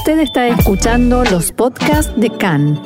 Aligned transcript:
Usted 0.00 0.20
está 0.20 0.48
escuchando 0.48 1.24
los 1.24 1.52
podcasts 1.52 2.10
de 2.18 2.30
CAN. 2.30 2.80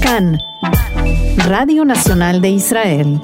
CAN, 0.00 0.38
Radio 1.48 1.84
Nacional 1.84 2.40
de 2.40 2.50
Israel. 2.50 3.20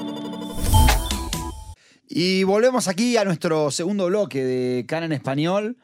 Y 2.09 2.43
volvemos 2.43 2.89
aquí 2.89 3.15
a 3.15 3.23
nuestro 3.23 3.71
segundo 3.71 4.07
bloque 4.07 4.43
de 4.43 4.85
CAN 4.85 5.03
en 5.03 5.13
español. 5.13 5.77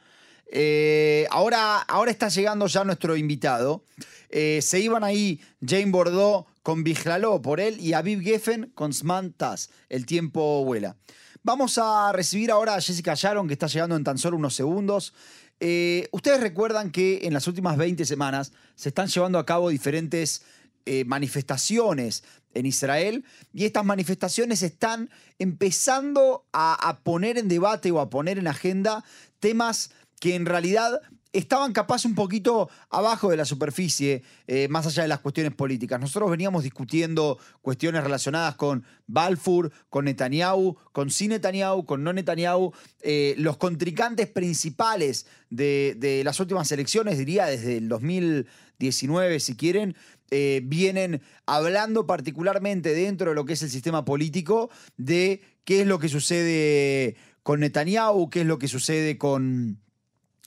Eh, 0.52 1.26
ahora, 1.32 1.78
ahora 1.78 2.12
está 2.12 2.28
llegando 2.28 2.68
ya 2.68 2.84
nuestro 2.84 3.16
invitado. 3.16 3.86
Eh, 4.30 4.60
se 4.62 4.82
iban 4.82 5.06
ahí 5.06 5.40
Jane 5.66 5.86
Bordeaux 5.92 6.46
con 6.64 6.84
Bijlaló 6.84 7.42
por 7.42 7.62
él 7.62 7.80
y 7.80 7.94
Aviv 7.94 8.20
Geffen 8.20 8.74
con 8.76 8.92
Sman 8.92 9.32
Taz. 9.32 9.70
El 9.88 10.06
tiempo 10.06 10.66
vuela. 10.66 10.98
Vamos 11.46 11.78
a 11.78 12.14
recibir 12.14 12.52
ahora 12.52 12.76
a 12.76 12.80
Jessica 12.80 13.16
Sharon, 13.16 13.50
que 13.50 13.54
está 13.54 13.68
llegando 13.68 13.98
en 13.98 14.06
tan 14.06 14.18
solo 14.18 14.38
unos 14.38 14.56
segundos. 14.56 15.14
Eh, 15.60 16.08
Ustedes 16.14 16.40
recuerdan 16.40 16.90
que 16.90 17.20
en 17.24 17.34
las 17.34 17.48
últimas 17.48 17.76
20 17.76 18.06
semanas 18.06 18.54
se 18.76 18.88
están 18.88 19.10
llevando 19.10 19.38
a 19.38 19.46
cabo 19.46 19.68
diferentes 19.68 20.44
eh, 20.86 21.04
manifestaciones 21.04 22.24
en 22.54 22.66
Israel 22.66 23.26
y 23.52 23.66
estas 23.66 23.84
manifestaciones 23.84 24.64
están 24.64 25.10
empezando 25.38 26.46
a, 26.54 26.76
a 26.76 27.00
poner 27.00 27.38
en 27.38 27.50
debate 27.50 27.92
o 27.92 28.00
a 28.00 28.10
poner 28.10 28.38
en 28.38 28.48
agenda 28.48 29.04
temas 29.42 29.92
que 30.22 30.36
en 30.36 30.46
realidad 30.46 31.02
estaban 31.34 31.74
capaz 31.74 32.06
un 32.06 32.14
poquito 32.14 32.70
abajo 32.90 33.32
de 33.32 33.38
la 33.38 33.46
superficie, 33.46 34.24
eh, 34.48 34.68
más 34.70 34.86
allá 34.86 35.02
de 35.02 35.10
las 35.10 35.20
cuestiones 35.20 35.54
políticas. 35.54 36.00
Nosotros 36.00 36.30
veníamos 36.30 36.64
discutiendo 36.64 37.40
cuestiones 37.62 38.04
relacionadas 38.04 38.56
con 38.56 38.86
Balfour, 39.08 39.72
con 39.90 40.06
Netanyahu, 40.06 40.78
con 40.92 41.10
sí 41.10 41.28
Netanyahu, 41.28 41.86
con 41.86 42.04
no 42.04 42.14
Netanyahu, 42.14 42.72
eh, 43.02 43.34
los 43.38 43.58
contrincantes 43.58 44.28
principales 44.28 45.26
de, 45.50 45.96
de 45.98 46.24
las 46.24 46.40
últimas 46.40 46.72
elecciones, 46.72 47.18
diría 47.18 47.48
desde 47.48 47.78
el 47.78 47.90
2019, 47.90 49.40
si 49.40 49.56
quieren, 49.56 49.96
eh, 50.30 50.62
vienen 50.64 51.22
hablando 51.48 52.06
particularmente 52.06 52.94
dentro 52.94 53.30
de 53.30 53.36
lo 53.36 53.46
que 53.46 53.54
es 53.54 53.62
el 53.64 53.70
sistema 53.70 54.06
político 54.06 54.70
de 54.98 55.42
qué 55.64 55.82
es 55.82 55.88
lo 55.88 56.00
que 56.00 56.10
sucede 56.10 57.16
con 57.42 57.60
Netanyahu, 57.60 58.30
qué 58.30 58.42
es 58.42 58.48
lo 58.48 58.58
que 58.58 58.68
sucede 58.68 59.18
con, 59.18 59.80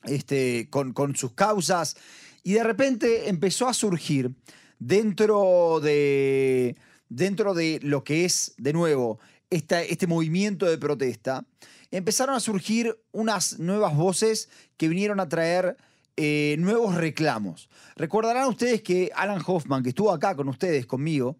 este, 0.06 0.68
con, 0.70 1.16
sus 1.16 1.32
causas. 1.32 1.96
Y 2.42 2.54
de 2.54 2.64
repente 2.64 3.28
empezó 3.28 3.68
a 3.68 3.74
surgir 3.74 4.32
dentro 4.78 5.80
de, 5.80 6.76
dentro 7.08 7.54
de 7.54 7.80
lo 7.82 8.04
que 8.04 8.24
es, 8.24 8.54
de 8.58 8.72
nuevo, 8.72 9.18
este 9.50 10.06
movimiento 10.06 10.66
de 10.66 10.78
protesta, 10.78 11.44
empezaron 11.90 12.34
a 12.34 12.40
surgir 12.40 12.98
unas 13.12 13.58
nuevas 13.58 13.96
voces 13.96 14.48
que 14.76 14.88
vinieron 14.88 15.20
a 15.20 15.28
traer 15.28 15.76
eh, 16.16 16.56
nuevos 16.58 16.94
reclamos. 16.94 17.68
Recordarán 17.94 18.48
ustedes 18.48 18.82
que 18.82 19.10
Alan 19.14 19.42
Hoffman, 19.46 19.82
que 19.82 19.90
estuvo 19.90 20.10
acá 20.10 20.34
con 20.34 20.48
ustedes, 20.48 20.86
conmigo, 20.86 21.36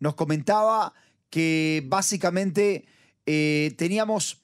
nos 0.00 0.14
comentaba 0.14 0.92
que 1.30 1.82
básicamente 1.86 2.86
eh, 3.24 3.74
teníamos, 3.76 4.42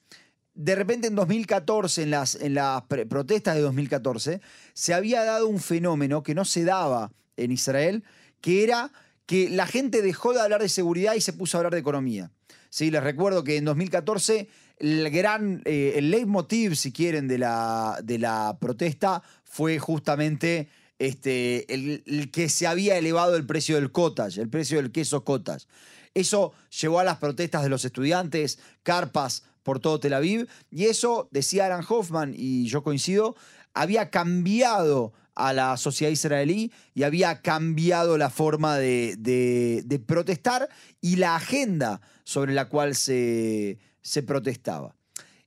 de 0.55 0.75
repente 0.75 1.07
en 1.07 1.15
2014, 1.15 2.03
en 2.03 2.11
las, 2.11 2.35
en 2.35 2.53
las 2.53 2.83
protestas 2.83 3.55
de 3.55 3.61
2014, 3.61 4.41
se 4.73 4.93
había 4.93 5.23
dado 5.23 5.47
un 5.47 5.59
fenómeno 5.59 6.23
que 6.23 6.35
no 6.35 6.45
se 6.45 6.63
daba 6.63 7.11
en 7.37 7.51
Israel, 7.51 8.03
que 8.41 8.63
era 8.63 8.91
que 9.25 9.49
la 9.49 9.65
gente 9.65 10.01
dejó 10.01 10.33
de 10.33 10.41
hablar 10.41 10.61
de 10.61 10.69
seguridad 10.69 11.15
y 11.15 11.21
se 11.21 11.33
puso 11.33 11.57
a 11.57 11.59
hablar 11.59 11.73
de 11.73 11.79
economía. 11.79 12.31
Sí, 12.69 12.91
les 12.91 13.03
recuerdo 13.03 13.43
que 13.43 13.57
en 13.57 13.65
2014 13.65 14.47
el 14.77 15.09
gran, 15.09 15.61
eh, 15.65 15.93
el 15.95 16.11
leitmotiv, 16.11 16.75
si 16.75 16.91
quieren, 16.91 17.27
de 17.27 17.37
la, 17.37 17.99
de 18.03 18.19
la 18.19 18.57
protesta 18.59 19.23
fue 19.43 19.79
justamente 19.79 20.69
este, 20.99 21.71
el 21.73 22.31
que 22.31 22.49
se 22.49 22.67
había 22.67 22.97
elevado 22.97 23.35
el 23.35 23.45
precio 23.45 23.75
del 23.75 23.91
cottage, 23.91 24.41
el 24.41 24.49
precio 24.49 24.77
del 24.77 24.91
queso 24.91 25.23
cottage. 25.23 25.67
Eso 26.13 26.53
llevó 26.81 26.99
a 26.99 27.03
las 27.03 27.17
protestas 27.17 27.63
de 27.63 27.69
los 27.69 27.85
estudiantes, 27.85 28.59
carpas 28.83 29.43
por 29.63 29.79
todo 29.79 29.99
Tel 29.99 30.13
Aviv, 30.13 30.47
y 30.69 30.85
eso, 30.85 31.29
decía 31.31 31.65
Alan 31.65 31.85
Hoffman, 31.87 32.33
y 32.35 32.67
yo 32.67 32.83
coincido, 32.83 33.35
había 33.73 34.09
cambiado 34.09 35.13
a 35.35 35.51
la 35.51 35.77
sociedad 35.77 36.11
israelí 36.11 36.71
y 36.93 37.03
había 37.03 37.41
cambiado 37.41 38.17
la 38.19 38.29
forma 38.29 38.77
de, 38.77 39.15
de- 39.17 39.99
protestar 39.99 40.69
y 41.01 41.15
la 41.15 41.35
agenda 41.35 42.01
sobre 42.23 42.53
la 42.53 42.69
cual 42.69 42.93
se, 42.95 43.79
se 44.01 44.21
protestaba. 44.21 44.95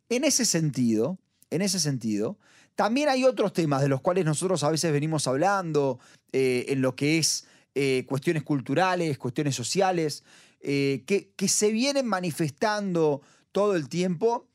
En 0.08 0.24
ese 0.24 0.44
sentido, 0.44 1.18
en 1.50 1.62
ese 1.62 1.78
sentido, 1.78 2.38
también 2.74 3.08
hay 3.08 3.24
otros 3.24 3.52
temas 3.52 3.80
de 3.80 3.88
los 3.88 4.00
cuales 4.00 4.24
nosotros 4.24 4.64
a 4.64 4.70
veces 4.70 4.92
venimos 4.92 5.28
hablando 5.28 6.00
eh, 6.32 6.66
en 6.68 6.82
lo 6.82 6.96
que 6.96 7.18
es 7.18 7.46
eh, 7.76 8.04
cuestiones 8.08 8.42
culturales, 8.42 9.18
cuestiones 9.18 9.54
sociales, 9.54 10.24
eh, 10.60 11.04
que, 11.06 11.30
que 11.36 11.46
se 11.48 11.70
vienen 11.70 12.06
manifestando 12.06 13.22
todo 13.56 13.74
el 13.74 13.88
tiempo 13.88 14.46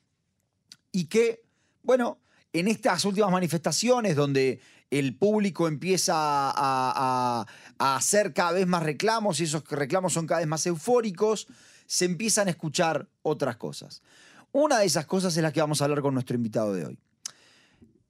y 0.91 1.05
que, 1.05 1.41
bueno, 1.81 2.19
en 2.53 2.67
estas 2.67 3.03
últimas 3.03 3.31
manifestaciones 3.31 4.15
donde 4.15 4.59
el 4.91 5.15
público 5.15 5.67
empieza 5.67 6.13
a, 6.15 7.47
hacer 7.79 8.31
cada 8.31 8.51
vez 8.51 8.67
más 8.67 8.83
reclamos 8.83 9.39
y 9.39 9.45
esos 9.45 9.67
reclamos 9.71 10.13
son 10.13 10.27
cada 10.27 10.41
vez 10.41 10.47
más 10.47 10.67
eufóricos, 10.67 11.47
se 11.87 12.05
empiezan 12.05 12.47
a 12.47 12.51
escuchar 12.51 13.09
otras 13.23 13.57
cosas. 13.57 14.03
Una 14.51 14.77
de 14.77 14.85
esas 14.85 15.07
cosas 15.07 15.35
es 15.35 15.41
la 15.41 15.51
que 15.51 15.61
vamos 15.61 15.81
a 15.81 15.85
hablar 15.85 16.01
con 16.01 16.13
nuestro 16.13 16.35
invitado 16.35 16.75
de 16.75 16.85
hoy. 16.85 16.99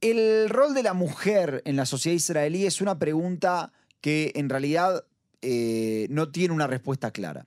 El 0.02 0.50
rol 0.50 0.74
de 0.74 0.84
la 0.84 0.94
mujer 0.94 1.62
en 1.64 1.78
la 1.78 1.86
sociedad 1.86 2.18
israelí 2.18 2.66
es 2.66 2.82
una 2.82 3.00
pregunta 3.00 3.72
que 4.02 4.34
en 4.36 4.50
realidad 4.50 5.06
eh, 5.42 6.08
no 6.10 6.34
tiene 6.34 6.54
una 6.54 6.68
respuesta 6.68 7.12
clara. 7.12 7.46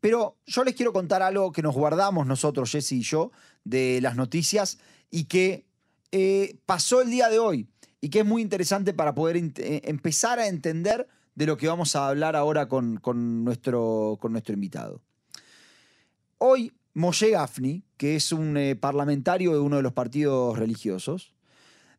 Pero 0.00 0.36
yo 0.46 0.64
les 0.64 0.74
quiero 0.74 0.92
contar 0.92 1.22
algo 1.22 1.52
que 1.52 1.62
nos 1.62 1.74
guardamos 1.74 2.26
nosotros, 2.26 2.70
Jesse 2.70 2.92
y 2.92 3.02
yo, 3.02 3.32
de 3.64 4.00
las 4.00 4.16
noticias 4.16 4.78
y 5.10 5.24
que 5.24 5.66
eh, 6.12 6.58
pasó 6.66 7.02
el 7.02 7.10
día 7.10 7.28
de 7.28 7.38
hoy 7.38 7.68
y 8.00 8.10
que 8.10 8.20
es 8.20 8.26
muy 8.26 8.42
interesante 8.42 8.94
para 8.94 9.14
poder 9.14 9.36
eh, 9.36 9.82
empezar 9.84 10.38
a 10.38 10.46
entender 10.46 11.08
de 11.34 11.46
lo 11.46 11.56
que 11.56 11.68
vamos 11.68 11.96
a 11.96 12.08
hablar 12.08 12.36
ahora 12.36 12.68
con, 12.68 13.00
nuestro, 13.44 14.16
con 14.20 14.32
nuestro 14.32 14.54
invitado. 14.54 15.02
Hoy, 16.38 16.72
Moshe 16.94 17.30
Gafni, 17.30 17.84
que 17.96 18.16
es 18.16 18.32
un 18.32 18.56
eh, 18.56 18.76
parlamentario 18.76 19.52
de 19.52 19.58
uno 19.58 19.76
de 19.76 19.82
los 19.82 19.92
partidos 19.92 20.58
religiosos, 20.58 21.34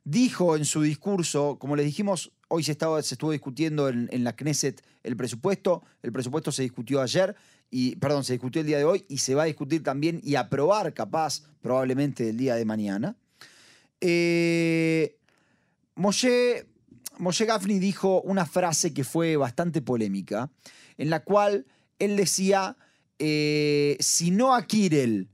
dijo 0.04 0.56
en 0.56 0.66
su 0.66 0.82
discurso, 0.82 1.58
como 1.60 1.76
les 1.76 1.86
dijimos, 1.86 2.32
hoy 2.48 2.64
se 2.64 2.72
estuvo 2.72 3.32
discutiendo 3.32 3.90
en, 3.90 4.08
en 4.12 4.24
la 4.24 4.36
Knesset 4.36 4.82
el 5.04 5.18
presupuesto, 5.18 5.84
el 6.02 6.12
presupuesto 6.12 6.52
se 6.52 6.64
discutió 6.64 7.02
ayer, 7.02 7.36
y, 7.70 7.96
perdón, 7.98 8.24
se 8.24 8.34
discutió 8.34 8.62
el 8.62 8.68
día 8.68 8.78
de 8.78 8.86
hoy 8.86 9.06
y 9.10 9.18
se 9.18 9.36
va 9.36 9.44
a 9.44 9.48
discutir 9.48 9.84
también 9.84 10.22
y 10.24 10.36
aprobar 10.36 10.94
capaz 10.94 11.44
probablemente 11.62 12.30
el 12.30 12.38
día 12.38 12.56
de 12.56 12.66
mañana. 12.66 13.16
Eh, 14.00 15.18
Moshe, 15.96 16.66
Gafni 17.20 17.80
dijo 17.80 18.22
una 18.22 18.46
frase 18.46 18.94
que 18.94 19.04
fue 19.04 19.36
bastante 19.36 19.82
polémica, 19.82 20.52
en 20.98 21.10
la 21.10 21.24
cual 21.24 21.66
él 22.00 22.16
decía, 22.16 22.78
eh, 23.20 23.98
si 24.00 24.32
no 24.32 24.56
a 24.56 24.66
Kirel 24.66 25.30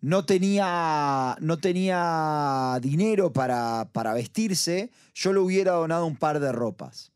no 0.00 0.24
tenía, 0.24 1.36
no 1.40 1.58
tenía 1.58 2.78
dinero 2.80 3.32
para, 3.32 3.90
para 3.92 4.14
vestirse, 4.14 4.90
yo 5.14 5.32
le 5.32 5.40
hubiera 5.40 5.72
donado 5.72 6.06
un 6.06 6.16
par 6.16 6.40
de 6.40 6.52
ropas. 6.52 7.12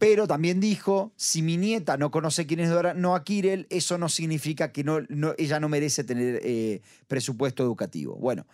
Pero 0.00 0.26
también 0.26 0.60
dijo, 0.60 1.12
si 1.16 1.42
mi 1.42 1.58
nieta 1.58 1.98
no 1.98 2.10
conoce 2.10 2.46
quién 2.46 2.60
es 2.60 2.70
Dora- 2.70 2.94
Noah 2.94 3.22
Kirel, 3.22 3.66
eso 3.68 3.98
no 3.98 4.08
significa 4.08 4.72
que 4.72 4.82
no, 4.82 5.00
ella 5.36 5.60
no 5.60 5.68
merece 5.68 6.04
tener 6.04 6.40
eh, 6.42 6.80
presupuesto 7.06 7.62
educativo. 7.62 8.16
Bueno, 8.16 8.46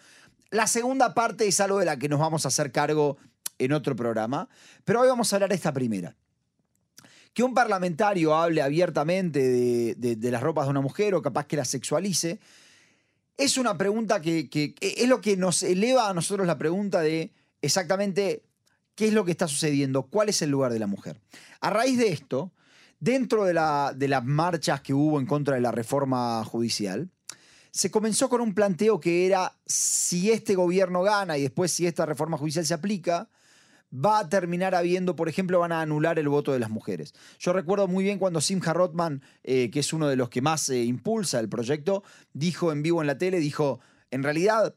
la 0.51 0.67
segunda 0.67 1.15
parte 1.15 1.47
es 1.47 1.61
algo 1.61 1.79
de 1.79 1.85
la 1.85 2.01
que 2.01 2.09
nos 2.09 2.19
vamos 2.19 2.45
a 2.45 2.49
hacer 2.49 2.73
cargo 2.73 3.17
en 3.61 3.71
otro 3.71 3.95
programa, 3.95 4.49
pero 4.85 5.03
hoy 5.03 5.09
vamos 5.09 5.33
a 5.33 5.37
hablar 5.37 5.51
de 5.51 5.55
esta 5.55 5.73
primera. 5.73 6.17
Que 7.33 7.45
un 7.45 7.55
parlamentario 7.55 8.35
hable 8.35 8.61
abiertamente 8.61 9.39
de, 9.95 10.31
las 10.33 10.43
ropas 10.43 10.67
de 10.67 10.73
una 10.73 10.81
mujer 10.81 11.15
o 11.15 11.23
capaz 11.23 11.47
que 11.47 11.57
la 11.57 11.65
sexualice, 11.65 12.41
es 13.37 13.57
una 13.57 13.79
pregunta 13.79 14.21
que 14.21 14.75
es 14.81 15.09
lo 15.09 15.21
que 15.21 15.37
nos 15.37 15.63
eleva 15.63 16.09
a 16.09 16.15
nosotros 16.15 16.45
la 16.45 16.59
pregunta 16.59 17.03
de 17.03 17.31
exactamente 17.63 18.43
qué 18.97 19.07
es 19.07 19.13
lo 19.13 19.25
que 19.25 19.31
está 19.31 19.47
sucediendo, 19.47 20.03
cuál 20.05 20.29
es 20.29 20.43
el 20.43 20.51
lugar 20.51 20.73
de 20.73 20.81
la 20.81 20.89
mujer. 20.89 21.21
A 21.61 21.71
raíz 21.71 21.99
de 21.99 22.09
esto, 22.09 22.53
dentro 22.99 23.45
de, 23.45 23.55
la- 23.55 23.93
de 23.95 24.09
las 24.09 24.25
marchas 24.25 24.81
que 24.81 24.95
hubo 24.95 25.21
en 25.21 25.27
contra 25.27 25.55
de 25.55 25.61
la 25.61 25.71
reforma 25.71 26.43
judicial, 26.45 27.09
se 27.71 27.91
comenzó 27.91 28.29
con 28.31 28.41
un 28.41 28.55
planteo 28.55 28.99
que 28.99 29.27
era 29.27 29.53
si 29.67 30.31
este 30.33 30.55
gobierno 30.55 31.03
gana 31.03 31.37
y 31.37 31.43
después 31.43 31.71
si 31.71 31.87
esta 31.87 32.07
reforma 32.07 32.39
judicial 32.39 32.65
se 32.65 32.73
aplica, 32.73 33.29
va 33.93 34.19
a 34.21 34.29
terminar 34.29 34.75
habiendo, 34.75 35.15
por 35.15 35.29
ejemplo, 35.29 35.61
van 35.61 35.73
a 35.73 35.83
anular 35.83 36.19
el 36.19 36.29
voto 36.29 36.53
de 36.53 36.59
las 36.59 36.71
mujeres. 36.71 37.13
Yo 37.39 37.53
recuerdo 37.53 37.87
muy 37.87 38.03
bien 38.03 38.19
cuando 38.19 38.41
Simha 38.41 38.73
Rothman, 38.73 39.23
eh, 39.45 39.71
que 39.71 39.81
es 39.81 39.93
uno 39.93 40.09
de 40.09 40.17
los 40.17 40.31
que 40.31 40.41
más 40.41 40.69
eh, 40.71 40.85
impulsa 40.85 41.39
el 41.39 41.51
proyecto, 41.51 42.03
dijo 42.33 42.73
en 42.73 42.83
vivo 42.83 43.03
en 43.03 43.07
la 43.07 43.19
tele, 43.19 43.39
dijo, 43.41 43.79
en 44.11 44.23
realidad 44.23 44.75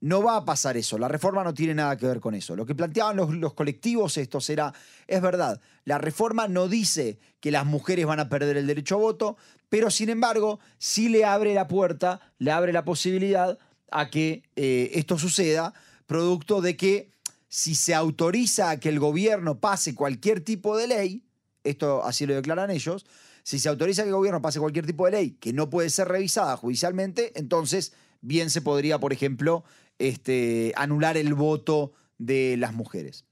no 0.00 0.22
va 0.22 0.36
a 0.36 0.44
pasar 0.44 0.76
eso. 0.76 0.98
La 0.98 1.08
reforma 1.08 1.42
no 1.42 1.54
tiene 1.54 1.74
nada 1.74 1.96
que 1.96 2.06
ver 2.06 2.20
con 2.20 2.34
eso. 2.34 2.54
Lo 2.56 2.66
que 2.66 2.74
planteaban 2.74 3.16
los, 3.16 3.54
colectivos 3.54 4.16
estos 4.18 4.48
era, 4.50 4.72
es 5.06 5.22
verdad, 5.22 5.60
la 5.84 5.98
reforma 5.98 6.48
no 6.48 6.68
dice 6.68 7.18
que 7.40 7.50
las 7.50 7.66
mujeres 7.66 8.06
van 8.06 8.20
a 8.20 8.28
perder 8.28 8.56
el 8.56 8.66
derecho 8.66 8.96
a 8.96 8.98
voto, 8.98 9.36
pero 9.68 9.90
sin 9.90 10.10
embargo 10.10 10.60
sí 10.78 11.08
le 11.08 11.24
abre 11.24 11.54
la 11.54 11.68
puerta, 11.68 12.20
le 12.38 12.50
abre 12.50 12.72
la 12.72 12.84
posibilidad 12.84 13.58
a 13.90 14.10
que 14.10 14.42
eh, 14.56 14.90
esto 14.94 15.18
suceda, 15.18 15.72
producto 16.06 16.60
de 16.60 16.76
que 16.76 17.10
si 17.48 17.74
se 17.74 17.94
autoriza 17.94 18.70
a 18.70 18.80
que 18.80 18.88
el 18.88 18.98
gobierno 18.98 19.60
pase 19.60 19.94
cualquier 19.94 20.40
tipo 20.40 20.76
de 20.76 20.88
ley, 20.88 21.22
esto 21.64 22.04
así 22.04 22.26
lo 22.26 22.34
declaran 22.34 22.70
ellos, 22.70 23.06
si 23.42 23.58
se 23.58 23.68
autoriza 23.68 24.02
que 24.02 24.08
el 24.08 24.14
gobierno 24.14 24.42
pase 24.42 24.58
cualquier 24.58 24.86
tipo 24.86 25.06
de 25.06 25.12
ley 25.12 25.30
que 25.40 25.52
no 25.52 25.70
puede 25.70 25.88
ser 25.88 26.08
revisada 26.08 26.56
judicialmente, 26.56 27.32
entonces 27.36 27.92
bien 28.20 28.50
se 28.50 28.60
podría, 28.60 28.98
por 28.98 29.12
ejemplo, 29.12 29.64
este, 29.98 30.72
anular 30.76 31.16
el 31.16 31.34
voto 31.34 31.92
de 32.18 32.56
las 32.56 32.74
mujeres. 32.74 33.24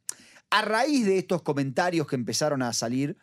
A 0.50 0.62
raíz 0.62 1.04
de 1.04 1.18
estos 1.18 1.42
comentarios 1.42 2.06
que 2.06 2.16
empezaron 2.16 2.62
a 2.62 2.72
salir, 2.72 3.16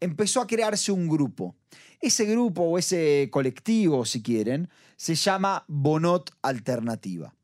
empezó 0.00 0.40
a 0.40 0.46
crearse 0.46 0.92
un 0.92 1.08
grupo. 1.08 1.56
Ese 2.00 2.24
grupo 2.26 2.62
o 2.62 2.78
ese 2.78 3.28
colectivo, 3.32 4.04
si 4.04 4.22
quieren, 4.22 4.68
se 4.96 5.14
llama 5.14 5.64
Bonot 5.68 6.30
Alternativa. 6.42 7.34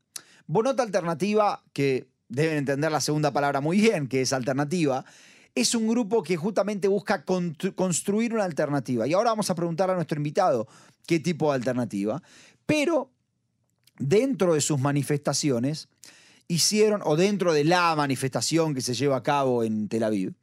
Bonot 0.47 0.79
Alternativa, 0.79 1.63
que 1.73 2.07
deben 2.29 2.57
entender 2.57 2.91
la 2.91 3.01
segunda 3.01 3.31
palabra 3.31 3.61
muy 3.61 3.79
bien, 3.79 4.07
que 4.07 4.21
es 4.21 4.33
alternativa, 4.33 5.05
es 5.55 5.75
un 5.75 5.87
grupo 5.87 6.23
que 6.23 6.35
justamente 6.35 6.87
busca 6.87 7.25
construir 7.25 8.33
una 8.33 8.43
alternativa. 8.43 9.07
Y 9.07 9.13
ahora 9.13 9.31
vamos 9.31 9.49
a 9.49 9.55
preguntar 9.55 9.89
a 9.89 9.95
nuestro 9.95 10.17
invitado 10.17 10.67
qué 11.05 11.19
tipo 11.19 11.49
de 11.49 11.55
alternativa. 11.55 12.21
Pero 12.65 13.11
dentro 13.97 14.53
de 14.53 14.61
sus 14.61 14.79
manifestaciones, 14.79 15.89
hicieron, 16.47 17.01
o 17.03 17.15
dentro 17.15 17.53
de 17.53 17.63
la 17.63 17.95
manifestación 17.95 18.73
que 18.73 18.81
se 18.81 18.93
lleva 18.93 19.17
a 19.17 19.23
cabo 19.23 19.63
en 19.63 19.87
Tel 19.87 20.03
Aviv, 20.03 20.33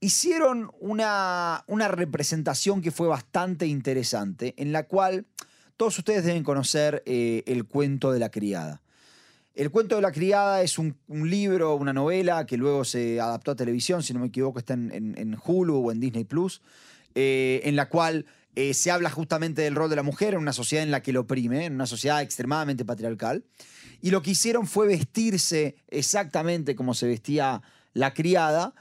hicieron 0.00 0.70
una, 0.80 1.64
una 1.66 1.88
representación 1.88 2.80
que 2.80 2.90
fue 2.90 3.08
bastante 3.08 3.66
interesante, 3.66 4.54
en 4.56 4.72
la 4.72 4.84
cual 4.84 5.26
todos 5.76 5.98
ustedes 5.98 6.24
deben 6.24 6.44
conocer 6.44 7.02
eh, 7.06 7.42
el 7.46 7.64
cuento 7.64 8.12
de 8.12 8.18
la 8.18 8.30
criada. 8.30 8.82
El 9.54 9.70
cuento 9.70 9.96
de 9.96 10.02
la 10.02 10.12
criada 10.12 10.62
es 10.62 10.78
un, 10.78 10.96
libro, 11.08 11.74
una 11.74 11.92
novela 11.92 12.46
que 12.46 12.56
luego 12.56 12.84
se 12.84 13.20
adaptó 13.20 13.50
a 13.50 13.56
televisión, 13.56 14.02
si 14.02 14.14
no 14.14 14.20
me 14.20 14.26
equivoco, 14.26 14.58
está 14.58 14.74
en, 14.74 15.36
Hulu 15.44 15.86
o 15.86 15.92
en 15.92 16.00
Disney 16.00 16.24
Plus, 16.24 16.62
eh, 17.14 17.60
en 17.64 17.76
la 17.76 17.88
cual 17.88 18.26
eh, 18.54 18.74
se 18.74 18.90
habla 18.90 19.10
justamente 19.10 19.62
del 19.62 19.74
rol 19.74 19.90
de 19.90 19.96
la 19.96 20.02
mujer 20.02 20.34
en 20.34 20.40
una 20.40 20.52
sociedad 20.52 20.84
en 20.84 20.90
la 20.90 21.02
que 21.02 21.12
lo 21.12 21.20
oprime, 21.20 21.66
en 21.66 21.74
una 21.74 21.86
sociedad 21.86 22.22
extremadamente 22.22 22.84
patriarcal. 22.84 23.44
Y 24.00 24.10
lo 24.10 24.22
que 24.22 24.30
hicieron 24.32 24.66
fue 24.66 24.86
vestirse 24.86 25.76
exactamente 25.88 26.74
como 26.74 26.94
se 26.94 27.06
vestía 27.06 27.62
la 27.92 28.14
criada, 28.14 28.74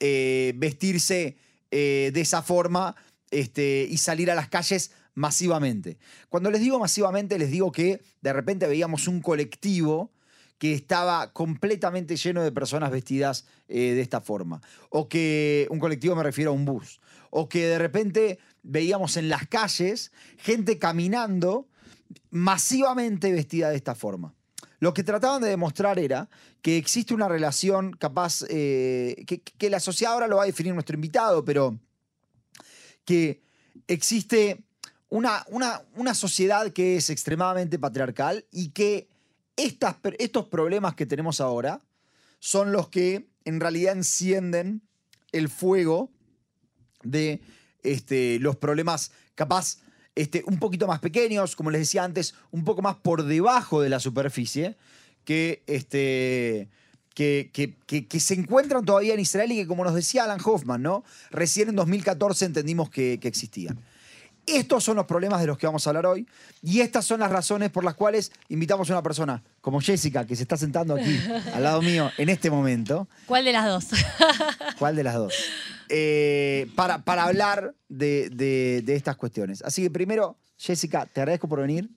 eh, 0.00 0.52
vestirse 0.56 1.36
de 1.70 2.20
esa 2.20 2.40
forma 2.40 2.96
este, 3.30 3.86
y 3.90 3.98
salir 3.98 4.30
a 4.30 4.34
las 4.34 4.48
calles 4.48 4.92
masivamente. 5.14 5.98
Cuando 6.28 6.50
les 6.50 6.60
digo 6.60 6.78
masivamente, 6.78 7.38
les 7.38 7.50
digo 7.50 7.72
que 7.72 8.00
de 8.20 8.32
repente 8.32 8.66
veíamos 8.66 9.08
un 9.08 9.20
colectivo 9.20 10.12
que 10.58 10.72
estaba 10.72 11.32
completamente 11.32 12.16
lleno 12.16 12.42
de 12.42 12.52
personas 12.52 12.90
vestidas 12.90 13.46
eh, 13.68 13.92
de 13.94 14.00
esta 14.00 14.20
forma. 14.20 14.60
O 14.90 15.08
que 15.08 15.66
un 15.70 15.80
colectivo 15.80 16.14
me 16.14 16.22
refiero 16.22 16.50
a 16.50 16.54
un 16.54 16.64
bus. 16.64 17.00
O 17.30 17.48
que 17.48 17.66
de 17.66 17.78
repente 17.78 18.38
veíamos 18.66 19.16
en 19.16 19.28
las 19.28 19.46
calles 19.46 20.12
gente 20.36 20.78
caminando 20.78 21.68
masivamente 22.30 23.32
vestida 23.32 23.70
de 23.70 23.76
esta 23.76 23.94
forma. 23.94 24.34
Lo 24.78 24.92
que 24.92 25.02
trataban 25.02 25.40
de 25.40 25.48
demostrar 25.48 25.98
era 25.98 26.28
que 26.60 26.76
existe 26.76 27.14
una 27.14 27.28
relación 27.28 27.92
capaz, 27.92 28.44
eh, 28.50 29.24
que, 29.26 29.70
la 29.70 29.80
sociedad 29.80 30.12
ahora 30.12 30.28
lo 30.28 30.36
va 30.36 30.42
a 30.42 30.46
definir 30.46 30.74
nuestro 30.74 30.96
invitado, 30.96 31.44
pero 31.44 31.78
que 33.04 33.42
existe 33.86 34.64
una, 35.08 35.44
una, 35.48 35.82
una 35.94 36.14
sociedad 36.14 36.72
que 36.72 36.96
es 36.96 37.08
extremadamente 37.08 37.78
patriarcal 37.78 38.44
y 38.50 38.70
que 38.70 39.08
estos 39.56 40.46
problemas 40.48 40.94
que 40.94 41.06
tenemos 41.06 41.40
ahora 41.40 41.82
son 42.38 42.72
los 42.72 42.88
que 42.88 43.30
en 43.44 43.60
realidad 43.60 43.96
encienden 43.96 44.82
el 45.32 45.48
fuego 45.48 46.10
de 47.02 47.40
este, 47.92 48.38
los 48.40 48.56
problemas 48.56 49.12
capaz 49.34 49.78
este, 50.14 50.42
un 50.46 50.58
poquito 50.58 50.86
más 50.86 51.00
pequeños, 51.00 51.56
como 51.56 51.70
les 51.70 51.82
decía 51.82 52.04
antes, 52.04 52.34
un 52.50 52.64
poco 52.64 52.82
más 52.82 52.96
por 52.96 53.24
debajo 53.24 53.82
de 53.82 53.90
la 53.90 54.00
superficie, 54.00 54.76
que, 55.24 55.62
este, 55.66 56.68
que, 57.14 57.50
que, 57.52 58.20
se 58.20 58.34
encuentran 58.34 58.84
todavía 58.84 59.14
en 59.14 59.20
Israel 59.20 59.52
y 59.52 59.56
que, 59.56 59.66
como 59.66 59.84
nos 59.84 59.94
decía 59.94 60.24
Alan 60.24 60.40
Hoffman, 60.42 60.82
¿no? 60.82 61.04
recién 61.30 61.68
en 61.68 61.76
2014 61.76 62.46
entendimos 62.46 62.90
que 62.90 63.18
existían. 63.22 63.78
Estos 64.46 64.84
son 64.84 64.96
los 64.96 65.06
problemas 65.06 65.40
de 65.40 65.48
los 65.48 65.58
que 65.58 65.66
vamos 65.66 65.84
a 65.86 65.90
hablar 65.90 66.06
hoy 66.06 66.26
y 66.62 66.80
estas 66.80 67.04
son 67.04 67.18
las 67.18 67.32
razones 67.32 67.70
por 67.70 67.84
las 67.84 67.94
cuales 67.94 68.30
invitamos 68.48 68.88
a 68.88 68.92
una 68.92 69.02
persona 69.02 69.42
como 69.60 69.80
Jessica, 69.80 70.24
que 70.24 70.36
se 70.36 70.42
está 70.42 70.56
sentando 70.56 70.94
aquí 70.94 71.18
al 71.52 71.64
lado 71.64 71.82
mío 71.82 72.10
en 72.16 72.28
este 72.28 72.48
momento. 72.48 73.08
¿Cuál 73.26 73.44
de 73.44 73.52
las 73.52 73.66
dos? 73.66 73.86
¿Cuál 74.78 74.94
de 74.94 75.02
las 75.02 75.14
dos? 75.14 75.34
Eh, 75.88 76.70
para, 76.76 76.98
para 77.02 77.24
hablar 77.24 77.74
de, 77.88 78.30
de 78.30 78.94
estas 78.94 79.16
cuestiones. 79.16 79.62
Así 79.62 79.82
que 79.82 79.90
primero, 79.90 80.36
Jessica, 80.56 81.06
te 81.06 81.20
agradezco 81.20 81.48
por 81.48 81.60
venir. 81.60 81.90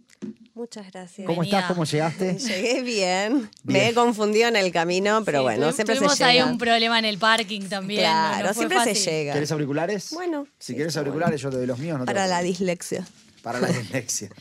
Muchas 0.53 0.91
gracias. 0.91 1.25
¿Cómo 1.25 1.43
estás? 1.43 1.65
¿Cómo 1.67 1.85
llegaste? 1.85 2.33
Llegué 2.39 2.81
bien. 2.81 3.49
Me 3.63 3.87
he 3.87 3.93
confundido 3.93 4.49
en 4.49 4.57
el 4.57 4.71
camino, 4.73 5.23
pero 5.23 5.41
bueno, 5.41 5.71
siempre 5.71 5.95
se 5.95 6.01
llega. 6.01 6.13
Tuvimos 6.15 6.21
ahí 6.21 6.41
un 6.41 6.57
problema 6.57 6.99
en 6.99 7.05
el 7.05 7.17
parking 7.17 7.61
también. 7.69 8.01
Claro, 8.01 8.53
siempre 8.53 8.83
se 8.83 8.93
llega. 8.93 9.31
¿Quieres 9.31 9.51
auriculares? 9.53 10.09
Bueno. 10.11 10.47
Si 10.57 10.75
quieres 10.75 10.97
auriculares, 10.97 11.39
yo 11.39 11.49
te 11.49 11.57
doy 11.57 11.65
los 11.65 11.79
míos. 11.79 11.97
No 11.97 12.05
Para 12.05 12.27
la 12.27 12.41
dislexia. 12.41 13.07
Para 13.41 13.59
la 13.59 13.67
dislexia. 13.67 14.29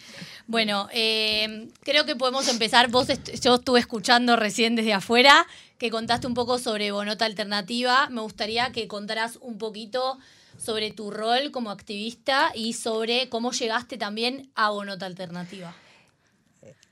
Bueno, 0.51 0.89
eh, 0.95 1.69
creo 1.83 2.07
que 2.07 2.17
podemos 2.17 2.49
empezar. 2.49 2.89
Vos, 2.89 3.09
yo 3.43 3.57
estuve 3.57 3.81
escuchando 3.81 4.35
recién 4.35 4.77
desde 4.77 4.95
afuera 4.95 5.47
que 5.77 5.91
contaste 5.91 6.27
un 6.27 6.33
poco 6.33 6.59
sobre 6.59 6.91
Bonota 6.91 7.27
Alternativa. 7.27 8.09
Me 8.09 8.23
gustaría 8.23 8.73
que 8.73 8.89
contaras 8.89 9.39
un 9.43 9.59
poquito 9.59 10.19
sobre 10.59 10.91
tu 10.91 11.11
rol 11.11 11.51
como 11.51 11.71
activista 11.71 12.53
y 12.55 12.75
sobre 12.75 13.29
cómo 13.29 13.53
llegaste 13.53 13.97
también 13.97 14.51
a 14.55 14.71
Bonota 14.71 15.07
Alternativa. 15.07 15.75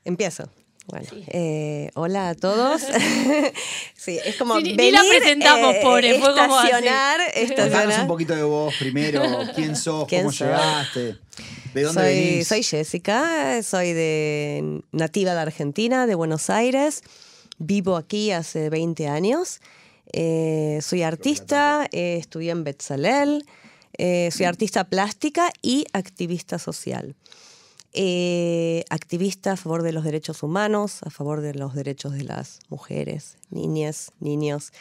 Empiezo. 0.03 0.49
Bueno, 0.87 1.05
eh, 1.27 1.91
hola 1.95 2.29
a 2.29 2.35
todos. 2.35 2.81
sí, 3.93 4.17
es 4.23 4.37
como 4.37 4.55
venir, 4.55 4.77
ni 4.77 4.89
la 4.89 5.01
presentamos, 5.01 5.75
eh, 5.75 5.79
pobre, 5.83 6.17
fue 6.17 6.33
como 6.33 6.61
estacionar, 6.61 7.19
estacionar. 7.33 8.01
un 8.01 8.07
poquito 8.07 8.33
de 8.33 8.43
vos 8.43 8.73
primero, 8.79 9.21
quién 9.53 9.75
sos, 9.75 10.07
cómo 10.07 10.31
llegaste, 10.31 11.17
de 11.73 11.83
dónde 11.83 12.01
soy, 12.01 12.15
venís. 12.15 12.47
Soy 12.47 12.63
Jessica, 12.63 13.61
soy 13.63 13.91
de 13.91 14.81
nativa 14.93 15.33
de 15.33 15.41
Argentina, 15.41 16.07
de 16.07 16.15
Buenos 16.15 16.49
Aires. 16.49 17.01
Vivo 17.57 17.97
aquí 17.97 18.31
hace 18.31 18.69
20 18.69 19.09
años. 19.09 19.59
Eh, 20.13 20.79
soy 20.81 21.03
artista, 21.03 21.85
estudié 21.91 22.51
en 22.51 22.63
Betzalel, 22.63 23.45
soy 23.97 24.45
artista 24.45 24.83
plástica 24.85 25.51
y 25.61 25.85
activista 25.93 26.59
social. 26.59 27.15
Eh, 27.99 28.83
activista 28.91 29.53
a 29.53 29.57
favor 29.57 29.81
de 29.81 29.91
los 29.91 30.03
derechos 30.03 30.43
humanos, 30.43 31.01
a 31.03 31.09
favor 31.09 31.41
de 31.41 31.55
los 31.55 31.73
derechos 31.73 32.13
de 32.13 32.23
las 32.23 32.59
mujeres, 32.69 33.37
niñas, 33.49 34.11
niños. 34.19 34.71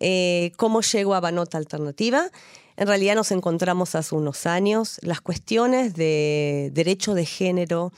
Eh, 0.00 0.52
¿Cómo 0.56 0.80
llego 0.80 1.14
a 1.14 1.20
Banota 1.20 1.58
Alternativa? 1.58 2.30
En 2.78 2.86
realidad 2.86 3.14
nos 3.14 3.30
encontramos 3.30 3.94
hace 3.94 4.14
unos 4.14 4.46
años. 4.46 4.98
Las 5.02 5.20
cuestiones 5.20 5.94
de 5.94 6.70
derecho 6.72 7.12
de 7.12 7.26
género 7.26 7.92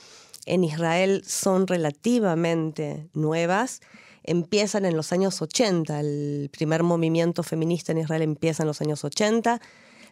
en 0.45 0.65
Israel 0.65 1.23
son 1.25 1.69
relativamente 1.69 3.07
nuevas. 3.13 3.81
Empiezan 4.25 4.87
en 4.87 4.97
los 4.97 5.13
años 5.13 5.41
80. 5.41 6.01
El 6.01 6.51
primer 6.53 6.83
movimiento 6.83 7.45
feminista 7.45 7.93
en 7.93 7.99
Israel 7.99 8.23
empieza 8.23 8.65
en 8.65 8.67
los 8.67 8.81
años 8.81 9.05
80. 9.05 9.61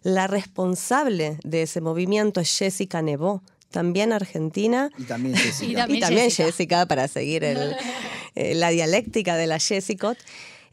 La 0.03 0.27
responsable 0.27 1.39
de 1.45 1.63
ese 1.63 1.81
movimiento 1.81 2.41
es 2.41 2.57
Jessica 2.57 3.03
Nebo, 3.03 3.43
también 3.71 4.13
Argentina. 4.13 4.91
Y 4.99 5.05
también 5.05 5.35
Jessica. 5.37 5.87
Y 5.89 6.01
también, 6.01 6.31
Jessica. 6.31 6.87
para 6.87 7.09
seguir 7.09 7.45
eh, 8.35 8.55
la 8.55 8.71
dialéctica 8.71 9.37
de 9.37 9.47
la 9.47 9.59
Jessicot. 9.59 10.17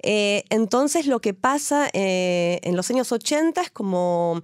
Eh, 0.01 0.44
entonces 0.50 1.08
lo 1.08 1.22
que 1.22 1.34
pasa 1.34 1.89
eh, 1.94 2.60
en 2.63 2.75
los 2.75 2.89
años 2.89 3.12
80 3.12 3.62
es 3.62 3.72
como 3.72 4.42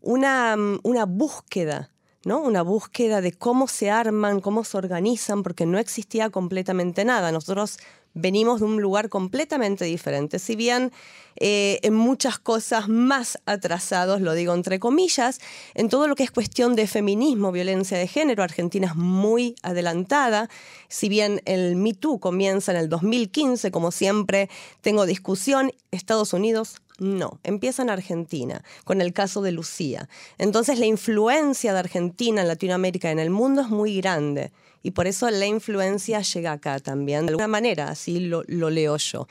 una, 0.00 0.56
una 0.82 1.04
búsqueda 1.04 1.92
¿no? 2.24 2.40
Una 2.40 2.62
búsqueda 2.62 3.20
de 3.20 3.32
cómo 3.32 3.68
se 3.68 3.90
arman, 3.90 4.40
cómo 4.40 4.64
se 4.64 4.76
organizan, 4.76 5.42
porque 5.42 5.66
no 5.66 5.78
existía 5.78 6.30
completamente 6.30 7.04
nada. 7.04 7.32
Nosotros 7.32 7.78
venimos 8.14 8.60
de 8.60 8.66
un 8.66 8.80
lugar 8.80 9.08
completamente 9.08 9.84
diferente. 9.84 10.38
Si 10.38 10.56
bien 10.56 10.92
eh, 11.36 11.80
en 11.82 11.94
muchas 11.94 12.38
cosas 12.38 12.88
más 12.88 13.38
atrasados, 13.46 14.20
lo 14.20 14.34
digo 14.34 14.54
entre 14.54 14.78
comillas, 14.78 15.40
en 15.74 15.88
todo 15.88 16.08
lo 16.08 16.14
que 16.14 16.24
es 16.24 16.30
cuestión 16.30 16.76
de 16.76 16.86
feminismo, 16.86 17.52
violencia 17.52 17.96
de 17.96 18.06
género, 18.06 18.42
Argentina 18.42 18.88
es 18.88 18.96
muy 18.96 19.54
adelantada. 19.62 20.48
Si 20.88 21.08
bien 21.08 21.40
el 21.44 21.76
Me 21.76 21.94
Too 21.94 22.20
comienza 22.20 22.72
en 22.72 22.78
el 22.78 22.88
2015, 22.88 23.70
como 23.70 23.90
siempre 23.90 24.50
tengo 24.80 25.06
discusión, 25.06 25.72
Estados 25.90 26.32
Unidos 26.32 26.82
no, 26.98 27.40
empieza 27.42 27.82
en 27.82 27.90
Argentina, 27.90 28.62
con 28.84 29.00
el 29.00 29.12
caso 29.12 29.42
de 29.42 29.52
Lucía. 29.52 30.08
Entonces 30.38 30.78
la 30.78 30.86
influencia 30.86 31.72
de 31.72 31.78
Argentina 31.78 32.42
en 32.42 32.48
Latinoamérica 32.48 33.08
y 33.08 33.12
en 33.12 33.18
el 33.18 33.30
mundo 33.30 33.62
es 33.62 33.68
muy 33.68 34.00
grande 34.00 34.52
y 34.82 34.92
por 34.92 35.06
eso 35.06 35.30
la 35.30 35.46
influencia 35.46 36.20
llega 36.20 36.52
acá 36.52 36.78
también, 36.80 37.26
de 37.26 37.30
alguna 37.30 37.48
manera, 37.48 37.88
así 37.88 38.20
lo, 38.20 38.42
leo 38.44 38.96
yo. 38.96 39.26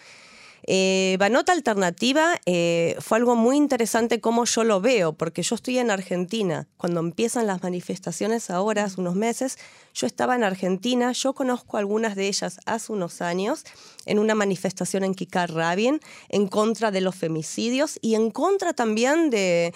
Eh, 0.68 1.18
Banota 1.20 1.54
Alternativa 1.54 2.40
eh, 2.46 2.96
fue 3.00 3.18
algo 3.18 3.36
muy 3.36 3.58
interesante 3.58 4.22
como 4.22 4.46
yo 4.46 4.64
lo 4.64 4.80
veo, 4.80 5.14
porque 5.14 5.42
yo 5.42 5.56
estoy 5.56 5.80
en 5.80 5.90
Argentina. 5.90 6.68
Cuando 6.78 7.00
empiezan 7.00 7.48
las 7.48 7.64
manifestaciones 7.64 8.52
ahora, 8.52 8.84
hace 8.84 9.02
unos 9.02 9.16
meses, 9.16 9.58
yo 9.96 10.06
estaba 10.06 10.36
en 10.36 10.44
Argentina, 10.44 11.12
yo 11.14 11.34
conozco 11.34 11.78
algunas 11.78 12.16
de 12.16 12.28
ellas 12.28 12.60
hace 12.66 12.92
unos 12.92 13.22
años, 13.22 13.64
en 14.06 14.20
una 14.20 14.36
manifestación 14.36 15.04
en 15.04 15.16
Kikar 15.16 15.52
Rabin, 15.52 16.00
en 16.30 16.48
contra 16.48 16.92
de 16.92 17.02
los 17.02 17.16
femicidios 17.16 17.98
y 18.02 18.14
en 18.14 18.30
contra 18.30 18.74
también 18.74 19.32
de 19.32 19.74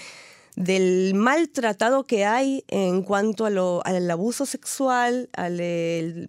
del 0.55 1.13
maltratado 1.15 2.05
que 2.05 2.25
hay 2.25 2.63
en 2.67 3.03
cuanto 3.03 3.45
al 3.45 4.11
abuso 4.11 4.45
sexual, 4.45 5.29
al, 5.33 5.59
e, 5.59 6.27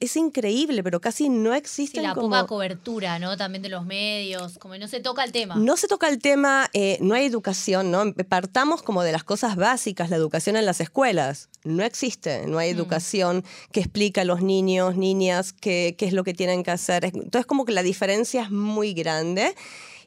es 0.00 0.16
increíble, 0.16 0.82
pero 0.82 1.00
casi 1.00 1.28
no 1.28 1.54
existe. 1.54 2.00
Sí, 2.00 2.06
la 2.06 2.14
poca 2.14 2.46
cobertura, 2.46 3.18
¿no? 3.18 3.36
También 3.36 3.62
de 3.62 3.68
los 3.68 3.84
medios, 3.86 4.58
como 4.58 4.76
no 4.76 4.88
se 4.88 5.00
toca 5.00 5.22
el 5.24 5.32
tema. 5.32 5.54
No 5.56 5.76
se 5.76 5.86
toca 5.86 6.08
el 6.08 6.18
tema, 6.18 6.68
eh, 6.72 6.98
no 7.00 7.14
hay 7.14 7.26
educación, 7.26 7.90
¿no? 7.90 8.12
Partamos 8.28 8.82
como 8.82 9.02
de 9.02 9.12
las 9.12 9.24
cosas 9.24 9.56
básicas, 9.56 10.10
la 10.10 10.16
educación 10.16 10.56
en 10.56 10.66
las 10.66 10.80
escuelas. 10.80 11.48
No 11.62 11.84
existe, 11.84 12.46
no 12.46 12.58
hay 12.58 12.72
mm. 12.72 12.76
educación 12.76 13.44
que 13.70 13.80
explique 13.80 14.20
a 14.20 14.24
los 14.24 14.42
niños, 14.42 14.96
niñas, 14.96 15.52
qué, 15.52 15.94
qué 15.96 16.06
es 16.06 16.12
lo 16.12 16.24
que 16.24 16.34
tienen 16.34 16.64
que 16.64 16.72
hacer. 16.72 17.04
Entonces, 17.04 17.46
como 17.46 17.64
que 17.64 17.72
la 17.72 17.82
diferencia 17.82 18.42
es 18.42 18.50
muy 18.50 18.94
grande. 18.94 19.54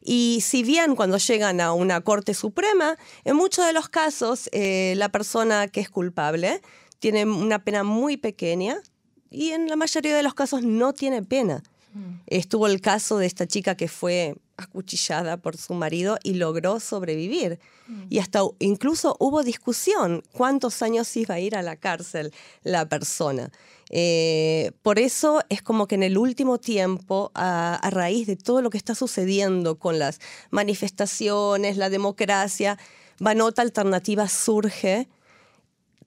Y 0.03 0.39
si 0.41 0.63
bien 0.63 0.95
cuando 0.95 1.17
llegan 1.17 1.62
a 1.62 1.74
una 1.74 2.01
Corte 2.01 2.33
Suprema, 2.33 2.98
en 3.24 3.36
muchos 3.36 3.65
de 3.65 3.74
los 3.74 3.89
casos 3.89 4.50
eh, 4.51 4.93
la 4.98 5.10
persona 5.10 5.67
que 5.67 5.79
es 5.79 5.89
culpable 5.89 6.62
tiene 7.00 7.25
una 7.25 7.63
pena 7.63 7.83
muy 7.83 8.17
pequeña 8.17 8.81
y 9.29 9.51
en 9.51 9.67
la 9.67 9.75
mayoría 9.75 10.15
de 10.15 10.24
los 10.24 10.33
casos 10.33 10.63
no 10.63 10.93
tiene 10.93 11.24
pena. 11.24 11.63
Mm. 11.93 12.22
Estuvo 12.27 12.67
el 12.67 12.81
caso 12.81 13.17
de 13.17 13.25
esta 13.25 13.48
chica 13.48 13.75
que 13.75 13.88
fue 13.88 14.36
acuchillada 14.57 15.38
por 15.38 15.57
su 15.57 15.74
marido 15.74 16.17
y 16.24 16.36
logró 16.36 16.79
sobrevivir. 16.79 17.60
Mm. 17.88 18.03
Y 18.10 18.19
hasta 18.19 18.41
incluso 18.60 19.15
hubo 19.19 19.43
discusión 19.43 20.24
cuántos 20.31 20.81
años 20.81 21.15
iba 21.17 21.36
a 21.36 21.39
ir 21.39 21.55
a 21.55 21.62
la 21.62 21.75
cárcel 21.75 22.33
la 22.63 22.88
persona. 22.88 23.51
Eh, 23.90 24.72
por 24.82 25.00
eso 25.00 25.42
es 25.50 25.62
como 25.62 25.88
que 25.88 25.96
en 25.96 26.04
el 26.04 26.18
último 26.18 26.58
tiempo, 26.58 27.32
a, 27.36 27.80
raíz 27.92 28.28
de 28.28 28.36
todo 28.36 28.62
lo 28.62 28.70
que 28.70 28.78
está 28.78 28.96
sucediendo 28.96 29.78
con 29.78 30.00
las 30.00 30.20
manifestaciones, 30.52 31.78
la 31.78 31.90
democracia, 31.90 32.78
Banota 33.20 33.62
Alternativa 33.62 34.28
surge 34.28 35.08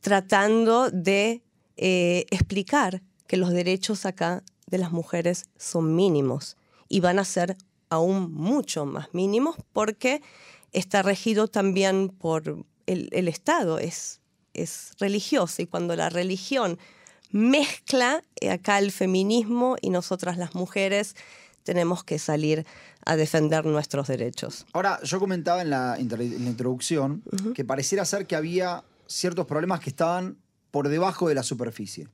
tratando 0.01 0.91
de 0.91 1.43
eh, 1.77 2.27
explicar 2.31 3.03
que 3.27 3.37
los 3.37 3.51
derechos 3.51 4.07
acá 4.07 4.43
de 4.67 4.79
las 4.79 4.93
mujeres 4.93 5.47
son 5.57 5.95
mínimos 5.95 6.57
y 6.89 7.01
van 7.01 7.19
a 7.19 7.25
ser 7.25 7.57
aún 7.89 8.33
mucho 8.33 8.85
más 8.87 9.13
mínimos 9.13 9.57
porque 9.73 10.23
está 10.73 11.03
regido 11.03 11.49
también 11.49 12.09
por 12.09 12.65
el, 12.87 13.29
Estado, 13.29 13.79
es, 13.79 14.21
es 14.55 14.93
religioso 14.99 15.63
y 15.63 15.67
cuando 15.67 15.97
la 15.97 16.09
religión 16.09 16.79
mezcla 17.31 18.23
eh, 18.41 18.51
acá 18.51 18.79
el 18.79 18.93
feminismo 18.93 19.77
y 19.81 19.91
nosotras 19.91 20.37
las 20.39 20.55
mujeres 20.55 21.17
tenemos 21.65 22.05
que 22.05 22.19
salir 22.19 22.65
a 23.05 23.17
defender 23.17 23.67
nuestros 23.67 24.07
derechos. 24.09 24.67
Ahora, 24.73 25.01
yo 25.03 25.19
comentaba 25.19 25.63
en 25.63 25.71
la, 25.71 25.97
introducción 25.99 27.23
que 27.55 27.65
pareciera 27.65 28.05
ser 28.05 28.27
que 28.27 28.37
había 28.37 28.85
ciertos 29.07 29.47
problemas 29.47 29.81
que 29.81 29.91
estaban 29.91 30.39
por 30.71 30.89
debajo 30.89 31.29
de 31.29 31.35
la 31.35 31.43
superficie 31.43 32.09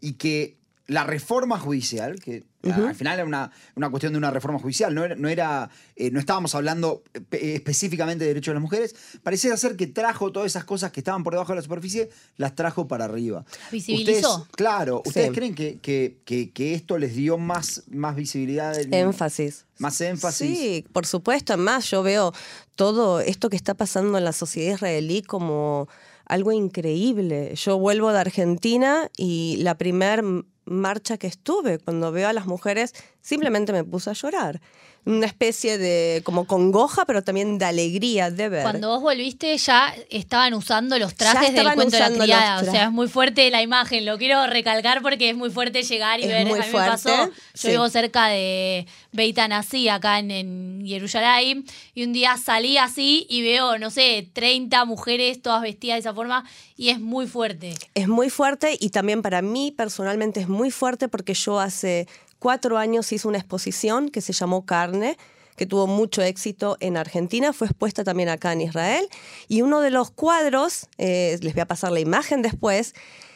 y 0.00 0.14
que 0.14 0.59
la 0.90 1.04
reforma 1.04 1.56
judicial, 1.56 2.18
que 2.18 2.42
al 2.64 2.96
final 2.96 3.14
era 3.14 3.24
una, 3.24 3.52
una, 3.76 3.90
cuestión 3.90 4.12
de 4.12 4.18
una 4.18 4.32
reforma 4.32 4.58
judicial, 4.58 4.92
no, 4.92 5.04
era, 5.04 5.14
no, 5.14 5.28
era, 5.28 5.70
eh, 5.94 6.10
no 6.10 6.18
estábamos 6.18 6.56
hablando 6.56 7.04
eh, 7.14 7.52
específicamente 7.54 8.24
de 8.24 8.30
derechos 8.30 8.50
de 8.50 8.54
las 8.54 8.62
mujeres, 8.62 8.96
parecía 9.22 9.56
ser 9.56 9.76
que 9.76 9.86
trajo 9.86 10.32
todas 10.32 10.46
esas 10.46 10.64
cosas 10.64 10.90
que 10.90 10.98
estaban 10.98 11.22
por 11.22 11.32
debajo 11.32 11.52
de 11.52 11.56
la 11.56 11.62
superficie, 11.62 12.10
las 12.36 12.56
trajo 12.56 12.88
para 12.88 13.04
arriba. 13.04 13.44
Visibilizó. 13.70 14.48
claro, 14.50 15.02
¿ustedes 15.06 15.30
creen 15.30 15.54
que, 15.54 15.78
que, 15.80 16.74
esto 16.74 16.98
les 16.98 17.14
dio 17.14 17.38
más, 17.38 17.84
más 17.88 18.16
visibilidad? 18.16 18.76
Énfasis. 18.76 19.66
Más 19.78 20.00
énfasis. 20.00 20.58
Sí, 20.58 20.84
por 20.92 21.06
supuesto. 21.06 21.52
Además, 21.52 21.88
yo 21.88 22.02
veo 22.02 22.32
todo 22.74 23.20
esto 23.20 23.48
que 23.48 23.56
está 23.56 23.74
pasando 23.74 24.18
en 24.18 24.24
la 24.24 24.32
sociedad 24.32 24.74
israelí 24.74 25.22
como 25.22 25.88
algo 26.26 26.50
increíble. 26.50 27.54
Yo 27.54 27.78
vuelvo 27.78 28.12
de 28.12 28.18
Argentina 28.18 29.08
y 29.16 29.56
la 29.60 29.78
primera 29.78 30.22
marcha 30.70 31.18
que 31.18 31.26
estuve, 31.26 31.78
cuando 31.78 32.12
veo 32.12 32.28
a 32.28 32.32
las 32.32 32.46
mujeres, 32.46 32.94
simplemente 33.20 33.72
me 33.72 33.84
puse 33.84 34.10
a 34.10 34.12
llorar. 34.12 34.60
Una 35.06 35.24
especie 35.24 35.78
de 35.78 36.20
como 36.24 36.46
congoja, 36.46 37.06
pero 37.06 37.22
también 37.22 37.56
de 37.56 37.64
alegría 37.64 38.30
de 38.30 38.50
ver. 38.50 38.62
Cuando 38.62 38.88
vos 38.88 39.00
volviste 39.00 39.56
ya 39.56 39.94
estaban 40.10 40.52
usando 40.52 40.98
los 40.98 41.14
trajes 41.14 41.54
del 41.54 41.72
cuento 41.72 41.96
de 41.96 42.00
la 42.00 42.10
criada. 42.10 42.60
O 42.60 42.64
sea, 42.70 42.84
es 42.84 42.92
muy 42.92 43.08
fuerte 43.08 43.50
la 43.50 43.62
imagen. 43.62 44.04
Lo 44.04 44.18
quiero 44.18 44.46
recalcar 44.46 45.00
porque 45.00 45.30
es 45.30 45.36
muy 45.36 45.48
fuerte 45.48 45.84
llegar 45.84 46.20
y 46.20 46.26
ver. 46.26 46.46
Muy 46.46 46.58
a 46.58 46.62
mí 46.62 46.68
me 46.68 46.78
pasó. 46.78 47.30
Yo 47.54 47.70
vivo 47.70 47.88
cerca 47.88 48.26
de 48.26 48.86
Beit 49.12 49.38
Anasí, 49.38 49.88
acá 49.88 50.18
en, 50.18 50.30
en 50.30 50.84
Jerusalén. 50.86 51.64
Y 51.94 52.04
un 52.04 52.12
día 52.12 52.36
salí 52.36 52.76
así 52.76 53.26
y 53.30 53.40
veo, 53.40 53.78
no 53.78 53.88
sé, 53.88 54.28
30 54.34 54.84
mujeres 54.84 55.40
todas 55.40 55.62
vestidas 55.62 55.96
de 55.96 56.00
esa 56.00 56.14
forma. 56.14 56.44
Y 56.76 56.90
es 56.90 57.00
muy 57.00 57.26
fuerte. 57.26 57.74
Es 57.94 58.06
muy 58.06 58.28
fuerte 58.28 58.76
y 58.78 58.90
también 58.90 59.22
para 59.22 59.40
mí 59.40 59.72
personalmente 59.74 60.40
es 60.40 60.48
muy 60.48 60.70
fuerte 60.70 61.08
porque 61.08 61.32
yo 61.32 61.58
hace 61.58 62.06
cuatro 62.40 62.78
años 62.78 63.12
hizo 63.12 63.28
una 63.28 63.38
exposición 63.38 64.08
que 64.08 64.20
se 64.20 64.32
llamó 64.32 64.66
Carne, 64.66 65.16
que 65.60 65.66
tuvo 65.66 65.86
mucho 65.86 66.22
éxito 66.22 66.78
en 66.80 66.96
Argentina, 66.96 67.52
fue 67.52 67.66
expuesta 67.66 68.02
también 68.02 68.30
acá 68.30 68.54
en 68.54 68.62
Israel. 68.62 69.06
Y 69.46 69.60
uno 69.60 69.80
de 69.82 69.90
los 69.90 70.10
cuadros, 70.10 70.88
eh, 70.96 71.38
les 71.42 71.52
voy 71.52 71.60
a 71.60 71.66
pasar 71.66 71.92
la 71.92 72.00
imagen 72.00 72.40
después, 72.40 72.94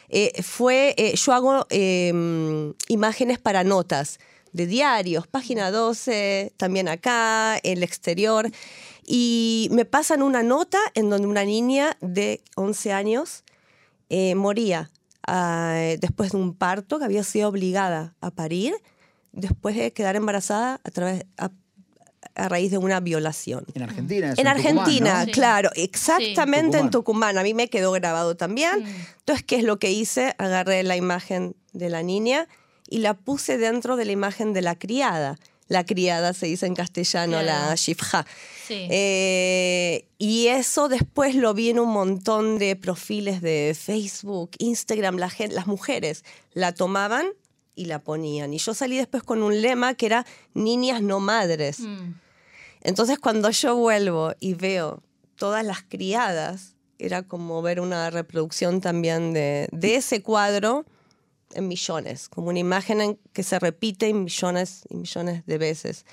eh, 0.09 0.41
fue, 0.41 0.95
eh, 0.97 1.15
yo 1.15 1.33
hago 1.33 1.67
em, 1.69 2.73
imágenes 2.87 3.37
para 3.37 3.63
notas 3.63 4.19
de 4.53 4.65
diarios, 4.65 5.27
página 5.27 5.69
12, 5.69 6.51
también 6.57 6.87
acá, 6.87 7.57
el 7.57 7.83
exterior. 7.83 8.49
Y 9.05 9.69
me 9.71 9.85
pasan 9.85 10.23
una 10.23 10.41
nota 10.41 10.79
en 10.95 11.11
donde 11.11 11.27
una 11.27 11.45
niña 11.45 11.95
de 12.01 12.41
11 12.55 12.91
años 12.91 13.43
moría 14.35 14.89
ah, 15.27 15.95
después 15.99 16.31
de 16.31 16.37
un 16.37 16.55
parto 16.55 16.97
que 16.97 17.05
había 17.05 17.23
sido 17.23 17.49
obligada 17.49 18.15
a 18.21 18.31
parir 18.31 18.73
después 19.35 19.75
de 19.75 19.93
quedar 19.93 20.15
embarazada 20.15 20.79
a 20.83 20.91
través 20.91 21.25
a, 21.37 21.51
raíz 22.35 22.71
de 22.71 22.77
una 22.77 22.99
violación. 22.99 23.65
En 23.75 23.83
Argentina. 23.83 24.33
en, 24.35 24.47
Argentina, 24.47 25.25
claro, 25.31 25.69
exactamente 25.75 26.79
en 26.79 26.89
Tucumán. 26.89 27.37
A 27.37 27.43
mí 27.43 27.53
me 27.53 27.69
quedó 27.69 27.91
grabado 27.93 28.35
también. 28.35 28.83
Mm. 28.83 29.05
Entonces, 29.19 29.45
¿qué 29.45 29.57
es 29.57 29.63
lo 29.63 29.79
que 29.79 29.91
hice? 29.91 30.33
Agarré 30.37 30.83
la 30.83 30.97
imagen 30.97 31.55
de 31.71 31.89
la 31.89 32.03
niña 32.03 32.47
y 32.89 32.97
la 32.97 33.13
puse 33.13 33.57
dentro 33.57 33.95
de 33.95 34.05
la 34.05 34.11
imagen 34.11 34.51
de 34.51 34.61
la 34.61 34.75
criada. 34.75 35.37
La 35.67 35.85
criada 35.85 36.33
se 36.33 36.45
dice 36.45 36.65
en 36.65 36.75
castellano, 36.75 37.41
la 37.41 37.73
shifja. 37.75 38.25
Eh, 38.69 40.05
y 40.17 40.47
eso 40.47 40.89
después 40.89 41.35
lo 41.35 41.53
vi 41.53 41.69
en 41.69 41.79
un 41.79 41.89
montón 41.89 42.59
de 42.59 42.75
perfiles 42.75 43.41
de 43.41 43.75
Facebook, 43.79 44.51
Instagram. 44.59 45.17
La 45.17 45.29
gente, 45.29 45.55
las 45.55 45.67
mujeres 45.67 46.23
la 46.53 46.73
tomaban 46.73 47.27
y 47.75 47.85
la 47.85 47.99
ponían. 47.99 48.53
Y 48.53 48.57
yo 48.57 48.73
salí 48.73 48.97
después 48.97 49.23
con 49.23 49.43
un 49.43 49.61
lema 49.61 49.93
que 49.93 50.05
era 50.07 50.25
niñas 50.53 51.01
no 51.01 51.19
madres. 51.19 51.79
Mm. 51.81 52.13
Entonces 52.81 53.19
cuando 53.19 53.49
yo 53.49 53.75
vuelvo 53.75 54.33
y 54.39 54.53
veo 54.53 55.01
todas 55.35 55.65
las 55.65 55.83
criadas, 55.83 56.75
era 56.97 57.23
como 57.23 57.61
ver 57.61 57.79
una 57.79 58.09
reproducción 58.09 58.81
también 58.81 59.33
de, 59.33 59.67
de 59.71 59.95
ese 59.95 60.21
cuadro 60.21 60.85
en 61.53 61.67
millones, 61.67 62.29
como 62.29 62.49
una 62.49 62.59
imagen 62.59 63.19
que 63.33 63.43
se 63.43 63.59
repite 63.59 64.07
en 64.07 64.23
millones 64.23 64.83
y 64.89 64.95
millones 64.95 65.45
de 65.45 65.57
veces. 65.57 66.05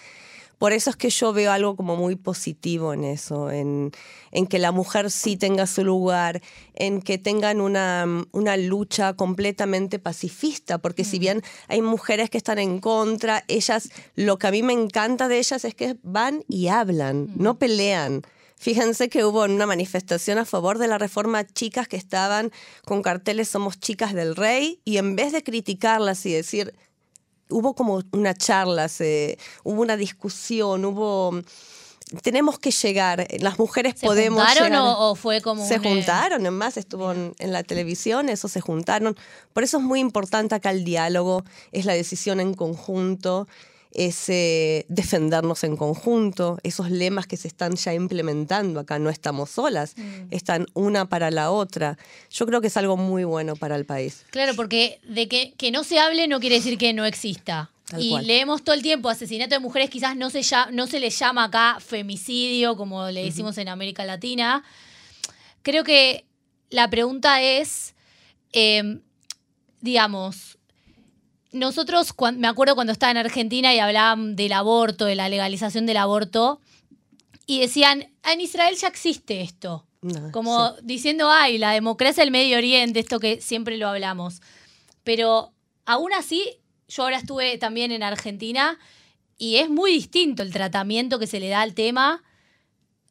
Por 0.62 0.72
eso 0.72 0.90
es 0.90 0.96
que 0.96 1.10
yo 1.10 1.32
veo 1.32 1.50
algo 1.50 1.74
como 1.74 1.96
muy 1.96 2.14
positivo 2.14 2.94
en 2.94 3.02
eso, 3.02 3.50
en, 3.50 3.90
en 4.30 4.46
que 4.46 4.60
la 4.60 4.70
mujer 4.70 5.10
sí 5.10 5.36
tenga 5.36 5.66
su 5.66 5.84
lugar, 5.84 6.40
en 6.74 7.02
que 7.02 7.18
tengan 7.18 7.60
una, 7.60 8.06
una 8.30 8.56
lucha 8.56 9.14
completamente 9.14 9.98
pacifista, 9.98 10.78
porque 10.78 11.02
si 11.02 11.18
bien 11.18 11.42
hay 11.66 11.82
mujeres 11.82 12.30
que 12.30 12.38
están 12.38 12.60
en 12.60 12.78
contra, 12.78 13.42
ellas, 13.48 13.88
lo 14.14 14.38
que 14.38 14.46
a 14.46 14.50
mí 14.52 14.62
me 14.62 14.72
encanta 14.72 15.26
de 15.26 15.40
ellas 15.40 15.64
es 15.64 15.74
que 15.74 15.96
van 16.04 16.44
y 16.46 16.68
hablan, 16.68 17.32
no 17.34 17.58
pelean. 17.58 18.22
Fíjense 18.56 19.08
que 19.08 19.24
hubo 19.24 19.42
una 19.42 19.66
manifestación 19.66 20.38
a 20.38 20.44
favor 20.44 20.78
de 20.78 20.86
la 20.86 20.96
reforma 20.96 21.44
chicas 21.44 21.88
que 21.88 21.96
estaban 21.96 22.52
con 22.84 23.02
carteles 23.02 23.48
Somos 23.48 23.80
chicas 23.80 24.14
del 24.14 24.36
rey 24.36 24.80
y 24.84 24.98
en 24.98 25.16
vez 25.16 25.32
de 25.32 25.42
criticarlas 25.42 26.24
y 26.24 26.32
decir, 26.32 26.72
hubo 27.52 27.74
como 27.74 28.02
una 28.12 28.34
charla, 28.34 28.88
se, 28.88 29.38
hubo 29.64 29.82
una 29.82 29.96
discusión, 29.96 30.84
hubo... 30.84 31.40
Tenemos 32.22 32.58
que 32.58 32.70
llegar, 32.70 33.26
las 33.40 33.58
mujeres 33.58 33.94
¿Se 33.96 34.06
podemos 34.06 34.44
juntaron 34.44 34.72
llegar. 34.72 34.82
o, 34.82 35.12
o 35.12 35.14
fue 35.14 35.40
como 35.40 35.66
Se 35.66 35.78
un, 35.78 35.86
eh, 35.86 35.88
juntaron, 35.88 36.44
en 36.44 36.52
más 36.52 36.76
estuvo 36.76 37.10
en, 37.12 37.34
en 37.38 37.52
la 37.52 37.62
televisión, 37.62 38.28
eso 38.28 38.48
se 38.48 38.60
juntaron. 38.60 39.16
Por 39.54 39.62
eso 39.62 39.78
es 39.78 39.82
muy 39.82 40.00
importante 40.00 40.54
acá 40.54 40.72
el 40.72 40.84
diálogo, 40.84 41.42
es 41.70 41.86
la 41.86 41.94
decisión 41.94 42.40
en 42.40 42.52
conjunto, 42.52 43.48
es 43.94 44.28
eh, 44.28 44.86
defendernos 44.88 45.64
en 45.64 45.76
conjunto, 45.76 46.58
esos 46.62 46.90
lemas 46.90 47.26
que 47.26 47.36
se 47.36 47.48
están 47.48 47.74
ya 47.76 47.92
implementando 47.94 48.80
acá, 48.80 48.98
no 48.98 49.10
estamos 49.10 49.50
solas, 49.50 49.94
Mm. 49.96 50.28
están 50.30 50.66
una 50.74 51.06
para 51.08 51.30
la 51.30 51.50
otra. 51.50 51.98
Yo 52.30 52.46
creo 52.46 52.60
que 52.60 52.68
es 52.68 52.76
algo 52.76 52.96
muy 52.96 53.24
bueno 53.24 53.54
para 53.56 53.76
el 53.76 53.84
país. 53.84 54.24
Claro, 54.30 54.54
porque 54.56 54.98
de 55.06 55.28
que, 55.28 55.52
que 55.58 55.70
no 55.70 55.84
se 55.84 55.98
hable 55.98 56.26
no 56.28 56.40
quiere 56.40 56.56
decir 56.56 56.78
que 56.78 56.92
no 56.92 57.04
exista. 57.04 57.70
Tal 57.86 58.02
y 58.02 58.10
cual. 58.10 58.26
leemos 58.26 58.62
todo 58.62 58.74
el 58.74 58.80
tiempo 58.82 59.10
asesinato 59.10 59.54
de 59.54 59.58
mujeres, 59.58 59.90
quizás 59.90 60.16
no 60.16 60.30
se, 60.30 60.40
no 60.72 60.86
se 60.86 60.98
le 60.98 61.10
llama 61.10 61.44
acá 61.44 61.78
femicidio, 61.80 62.76
como 62.76 63.08
le 63.10 63.24
decimos 63.24 63.58
en 63.58 63.68
América 63.68 64.04
Latina. 64.06 64.64
Creo 65.62 65.84
que 65.84 66.24
la 66.70 66.88
pregunta 66.88 67.42
es, 67.42 67.94
eh, 68.54 69.00
digamos, 69.82 70.56
nosotros, 71.52 72.14
me 72.36 72.48
acuerdo 72.48 72.74
cuando 72.74 72.92
estaba 72.92 73.10
en 73.12 73.18
Argentina 73.18 73.74
y 73.74 73.78
hablaban 73.78 74.36
del 74.36 74.52
aborto, 74.52 75.04
de 75.04 75.14
la 75.14 75.28
legalización 75.28 75.86
del 75.86 75.98
aborto, 75.98 76.60
y 77.46 77.60
decían, 77.60 78.10
"Ah, 78.22 78.32
en 78.32 78.40
Israel 78.40 78.74
ya 78.76 78.88
existe 78.88 79.40
esto. 79.42 79.86
No, 80.00 80.32
Como 80.32 80.70
sí. 80.70 80.74
diciendo, 80.82 81.30
ay, 81.30 81.58
la 81.58 81.72
democracia 81.72 82.22
del 82.24 82.30
Medio 82.32 82.56
Oriente, 82.58 82.98
esto 83.00 83.20
que 83.20 83.40
siempre 83.40 83.76
lo 83.76 83.88
hablamos. 83.88 84.40
Pero 85.04 85.52
aún 85.84 86.12
así, 86.12 86.42
yo 86.88 87.04
ahora 87.04 87.18
estuve 87.18 87.56
también 87.58 87.92
en 87.92 88.02
Argentina 88.02 88.78
y 89.38 89.56
es 89.56 89.68
muy 89.68 89.92
distinto 89.92 90.42
el 90.42 90.52
tratamiento 90.52 91.18
que 91.18 91.26
se 91.26 91.38
le 91.40 91.48
da 91.48 91.60
al 91.62 91.74
tema 91.74 92.22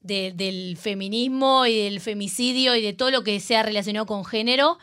de- 0.01 0.31
del 0.33 0.77
feminismo 0.77 1.65
y 1.65 1.77
del 1.77 1.99
femicidio 2.01 2.75
y 2.75 2.81
de 2.81 2.93
todo 2.93 3.11
lo 3.11 3.23
que 3.23 3.39
sea 3.39 3.63
relacionado 3.63 4.05
con 4.05 4.25
género 4.25 4.77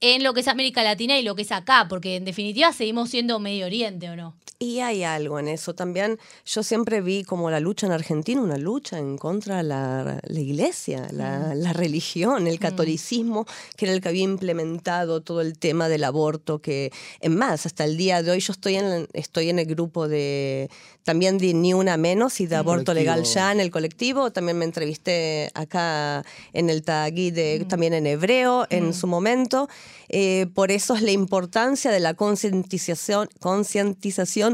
en 0.00 0.22
lo 0.22 0.34
que 0.34 0.40
es 0.40 0.48
América 0.48 0.82
Latina 0.82 1.18
y 1.18 1.22
lo 1.22 1.34
que 1.34 1.42
es 1.42 1.52
acá, 1.52 1.86
porque 1.88 2.16
en 2.16 2.24
definitiva 2.24 2.72
seguimos 2.72 3.10
siendo 3.10 3.38
Medio 3.38 3.66
Oriente, 3.66 4.10
¿o 4.10 4.16
no? 4.16 4.34
Y 4.62 4.80
hay 4.80 5.04
algo 5.04 5.38
en 5.38 5.48
eso 5.48 5.74
también. 5.74 6.18
Yo 6.44 6.62
siempre 6.62 7.00
vi 7.00 7.24
como 7.24 7.50
la 7.50 7.60
lucha 7.60 7.86
en 7.86 7.92
Argentina, 7.92 8.42
una 8.42 8.58
lucha 8.58 8.98
en 8.98 9.16
contra 9.16 9.56
de 9.56 9.62
la, 9.62 10.20
la 10.22 10.38
iglesia, 10.40 11.08
la, 11.12 11.54
la 11.54 11.72
religión, 11.72 12.46
el 12.46 12.58
catolicismo, 12.58 13.46
que 13.78 13.86
era 13.86 13.94
el 13.94 14.02
que 14.02 14.10
había 14.10 14.24
implementado 14.24 15.22
todo 15.22 15.40
el 15.40 15.58
tema 15.58 15.88
del 15.88 16.04
aborto, 16.04 16.58
que 16.58 16.92
en 17.22 17.36
más, 17.36 17.64
hasta 17.64 17.84
el 17.84 17.96
día 17.96 18.22
de 18.22 18.32
hoy 18.32 18.40
yo 18.40 18.52
estoy 18.52 18.76
en, 18.76 19.08
estoy 19.14 19.48
en 19.48 19.60
el 19.60 19.64
grupo 19.64 20.08
de 20.08 20.68
también 21.04 21.38
de 21.38 21.54
Ni 21.54 21.74
Una 21.74 21.96
Menos 21.96 22.40
y 22.40 22.46
de 22.46 22.56
Aborto 22.56 22.94
Legal. 22.94 23.24
Ya 23.24 23.52
en 23.52 23.60
el 23.60 23.70
colectivo. 23.70 24.30
También 24.30 24.58
me 24.58 24.64
entrevisté 24.64 25.50
acá 25.54 26.24
en 26.52 26.70
el 26.70 26.82
Tagui, 26.82 27.30
de, 27.30 27.64
también 27.68 27.94
en 27.94 28.06
hebreo 28.06 28.66
en 28.70 28.92
su 28.92 29.06
momento. 29.06 29.68
Eh, 30.08 30.46
por 30.54 30.70
eso 30.70 30.94
es 30.94 31.02
la 31.02 31.12
importancia 31.12 31.90
de 31.90 32.00
la 32.00 32.14
concientización, 32.14 33.28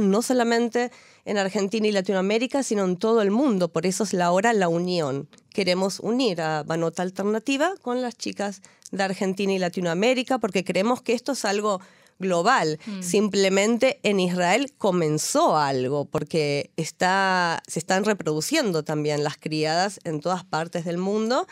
no 0.00 0.22
solamente 0.22 0.90
en 1.24 1.38
Argentina 1.38 1.86
y 1.88 1.92
Latinoamérica, 1.92 2.62
sino 2.62 2.84
en 2.84 2.96
todo 2.96 3.20
el 3.22 3.30
mundo. 3.30 3.68
Por 3.72 3.86
eso 3.86 4.04
es 4.04 4.12
la 4.12 4.30
hora 4.32 4.52
la 4.52 4.68
unión. 4.68 5.28
Queremos 5.52 6.00
unir 6.00 6.40
a 6.40 6.62
Banota 6.62 7.02
Alternativa 7.02 7.74
con 7.82 8.02
las 8.02 8.16
chicas 8.16 8.62
de 8.92 9.02
Argentina 9.02 9.52
y 9.52 9.58
Latinoamérica 9.58 10.38
porque 10.38 10.64
creemos 10.64 11.02
que 11.02 11.12
esto 11.14 11.32
es 11.32 11.44
algo 11.44 11.80
global. 12.18 12.78
Simplemente 13.02 14.00
en 14.02 14.20
Israel 14.20 14.72
comenzó 14.78 15.56
algo 15.58 16.06
porque 16.06 16.70
está, 16.76 17.62
se 17.66 17.78
están 17.78 18.04
reproduciendo 18.04 18.84
también 18.84 19.22
las 19.24 19.36
criadas 19.36 20.00
en 20.04 20.20
todas 20.20 20.42
partes 20.44 20.84
del 20.86 20.96
mundo 20.96 21.46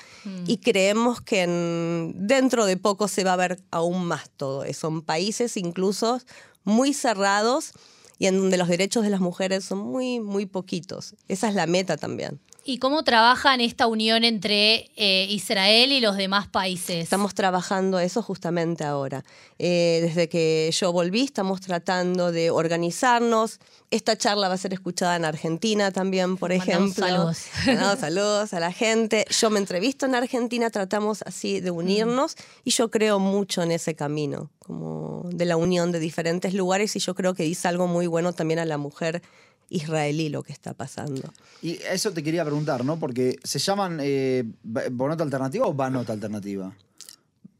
y 0.47 0.59
creemos 0.59 1.21
que 1.21 1.42
en- 1.42 2.14
dentro 2.16 2.64
de 2.64 2.77
poco 2.79 3.09
se 3.09 3.25
va 3.25 3.35
a 3.35 3.37
ver 3.37 3.61
aún 3.71 4.07
más 4.07 4.31
todo 4.37 4.64
eso. 4.64 4.81
Son 4.88 5.03
países 5.03 5.57
incluso 5.59 6.21
muy 6.64 6.95
cerrados 6.95 7.73
y 8.18 8.27
en 8.27 8.38
donde 8.38 8.57
los 8.57 8.68
derechos 8.68 9.03
de 9.03 9.11
las 9.11 9.20
mujeres 9.20 9.64
son 9.64 9.79
muy, 9.79 10.20
muy 10.20 10.46
poquitos. 10.46 11.14
Esa 11.29 11.48
es 11.48 11.55
la 11.55 11.66
meta 11.66 11.96
también. 11.96 12.40
¿Y 12.66 12.79
cómo 12.79 13.05
trabajan 13.05 13.61
esta 13.61 13.87
unión 13.87 14.24
entre 14.24 14.90
eh, 14.96 15.27
Israel 15.29 15.92
y 15.92 16.00
los 16.00 16.16
demás 16.16 16.48
países? 16.48 16.96
Estamos 16.96 17.35
trabajando 17.35 17.98
eso 17.98 18.22
justamente 18.22 18.85
ahora. 18.85 19.22
Eh, 19.59 20.00
desde 20.03 20.31
que 20.31 20.70
yo 20.72 20.90
volví, 20.90 21.24
estamos 21.24 21.61
tratando 21.61 22.33
de 22.33 22.50
organizarnos. 22.50 23.61
Esta 23.90 24.16
charla 24.16 24.48
va 24.48 24.55
a 24.55 24.59
ser 24.59 24.72
escuchada 24.72 25.14
en 25.16 25.27
Argentina 25.27 25.90
también, 25.90 26.38
por 26.38 26.57
Mandamos 26.57 26.68
ejemplo. 26.68 27.07
saludos. 27.07 27.38
Mandamos 27.66 27.98
saludos 27.98 28.55
a 28.55 28.61
la 28.61 28.72
gente. 28.72 29.27
Yo 29.29 29.50
me 29.50 29.59
entrevisto 29.59 30.07
en 30.07 30.14
Argentina, 30.14 30.70
tratamos 30.70 31.20
así 31.27 31.61
de 31.61 31.70
unirnos 31.70 32.35
y 32.64 32.70
yo 32.70 32.90
creo 32.90 33.18
mucho 33.18 33.62
en 33.62 33.72
ese 33.72 33.94
camino, 33.94 34.50
como 34.59 35.29
de 35.31 35.44
la 35.44 35.59
unión 35.59 35.92
de 35.92 35.98
diferentes 35.98 36.55
lugares 36.55 36.96
y 36.96 36.98
yo 36.98 37.14
creo 37.14 37.35
que 37.35 37.42
dice 37.42 37.68
algo 37.68 37.87
muy 37.88 38.07
bueno 38.07 38.33
también 38.33 38.59
a 38.59 38.64
la 38.64 38.79
mujer 38.79 39.22
israelí 39.70 40.29
lo 40.29 40.42
que 40.42 40.53
está 40.53 40.74
pasando. 40.74 41.22
Y 41.62 41.79
eso 41.90 42.12
te 42.12 42.22
quería 42.22 42.44
preguntar, 42.44 42.85
¿no? 42.85 42.98
Porque 42.98 43.38
se 43.42 43.59
llaman 43.59 43.98
eh, 44.03 44.44
Ba- 44.62 44.85
Bonot 44.90 45.20
Alternativa 45.20 45.66
o 45.66 45.72
Banot 45.74 46.09
Alternativa. 46.11 46.74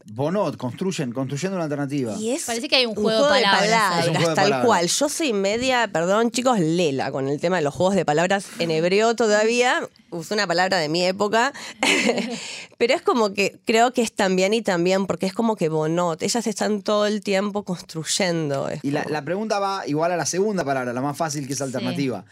Bonot, 0.07 0.55
construyen, 0.57 1.11
construyendo 1.11 1.55
una 1.55 1.63
alternativa. 1.63 2.15
Y 2.15 2.29
es 2.29 2.45
Parece 2.45 2.67
que 2.67 2.75
hay 2.75 2.85
un 2.85 2.93
juego 2.93 3.23
de 3.23 3.41
palabras. 3.41 4.03
Es 4.03 4.07
un 4.09 4.15
juego 4.15 4.29
de 4.29 4.35
tal 4.35 4.43
palabras. 4.45 4.65
cual. 4.65 4.87
Yo 4.87 5.09
soy 5.09 5.33
media, 5.33 5.89
perdón 5.91 6.29
chicos, 6.29 6.59
lela 6.59 7.11
con 7.11 7.27
el 7.27 7.39
tema 7.39 7.57
de 7.57 7.63
los 7.63 7.73
juegos 7.73 7.95
de 7.95 8.05
palabras 8.05 8.45
en 8.59 8.69
hebreo 8.69 9.15
todavía. 9.15 9.87
Usé 10.11 10.35
una 10.35 10.45
palabra 10.45 10.77
de 10.77 10.89
mi 10.89 11.03
época. 11.03 11.53
Pero 12.77 12.93
es 12.93 13.01
como 13.01 13.33
que 13.33 13.59
creo 13.65 13.93
que 13.93 14.03
es 14.03 14.13
también 14.13 14.53
y 14.53 14.61
también, 14.61 15.07
porque 15.07 15.25
es 15.25 15.33
como 15.33 15.55
que 15.55 15.69
bonot. 15.69 16.21
Ellas 16.21 16.45
están 16.45 16.83
todo 16.83 17.07
el 17.07 17.21
tiempo 17.21 17.63
construyendo. 17.63 18.69
es 18.69 18.83
Y 18.83 18.91
la, 18.91 19.05
la 19.09 19.23
pregunta 19.23 19.59
va 19.59 19.87
igual 19.87 20.11
a 20.11 20.17
la 20.17 20.27
segunda 20.27 20.63
palabra, 20.63 20.93
la 20.93 21.01
más 21.01 21.17
fácil 21.17 21.47
que 21.47 21.53
es 21.53 21.61
alternativa. 21.61 22.25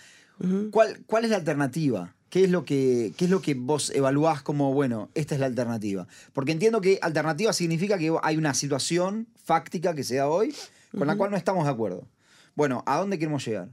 ¿Cuál, 0.71 0.99
¿Cuál 1.05 1.25
es 1.25 1.29
la 1.31 1.38
alternativa? 1.38 2.13
¿Qué 2.34 2.46
es, 2.46 2.50
lo 2.50 2.65
que, 2.65 3.13
¿Qué 3.15 3.26
es 3.26 3.30
lo 3.30 3.43
que 3.43 3.54
vos 3.54 3.91
evaluás 3.91 4.41
como, 4.41 4.74
bueno, 4.74 5.08
esta 5.13 5.36
es 5.36 5.39
la 5.39 5.46
alternativa? 5.46 6.08
Porque 6.34 6.52
entiendo 6.52 6.82
que 6.82 6.98
alternativa 7.00 7.54
significa 7.54 8.00
que 8.00 8.12
hay 8.24 8.38
una 8.38 8.56
situación 8.56 9.28
fáctica 9.36 9.93
que 9.93 10.04
se 10.04 10.15
da 10.15 10.28
hoy 10.28 10.52
con 10.98 11.06
la 11.06 11.15
cual 11.15 11.30
no 11.30 11.38
estamos 11.38 11.65
de 11.65 11.69
acuerdo. 11.69 12.08
Bueno, 12.56 12.82
¿a 12.88 12.98
dónde 12.98 13.19
queremos 13.19 13.46
llegar? 13.46 13.69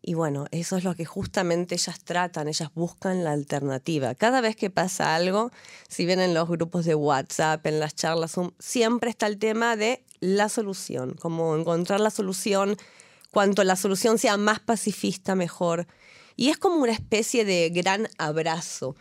Y 0.00 0.14
bueno, 0.14 0.46
eso 0.52 0.76
es 0.76 0.84
lo 0.84 0.94
que 0.94 1.06
justamente 1.06 1.74
ellas 1.74 1.98
tratan, 2.04 2.46
ellas 2.46 2.70
buscan 2.72 3.24
la 3.24 3.32
alternativa. 3.32 4.14
Cada 4.14 4.40
vez 4.40 4.54
que 4.54 4.70
pasa 4.70 5.16
algo, 5.16 5.50
si 5.88 6.06
ven 6.06 6.20
en 6.20 6.34
los 6.34 6.48
grupos 6.48 6.84
de 6.84 6.94
WhatsApp, 6.94 7.66
en 7.66 7.80
las 7.80 7.96
charlas, 7.96 8.30
Zoom, 8.30 8.52
siempre 8.60 9.10
está 9.10 9.26
el 9.26 9.38
tema 9.38 9.74
de 9.74 10.04
la 10.20 10.48
solución, 10.48 11.16
como 11.18 11.56
encontrar 11.56 11.98
la 11.98 12.10
solución, 12.10 12.76
cuanto 13.32 13.64
la 13.64 13.74
solución 13.74 14.18
sea 14.18 14.36
más 14.36 14.60
pacifista, 14.60 15.34
mejor. 15.34 15.88
Y 16.38 16.50
es 16.50 16.56
como 16.56 16.76
una 16.76 16.92
especie 16.92 17.44
de 17.44 17.68
gran 17.68 18.08
abrazo 18.16 18.94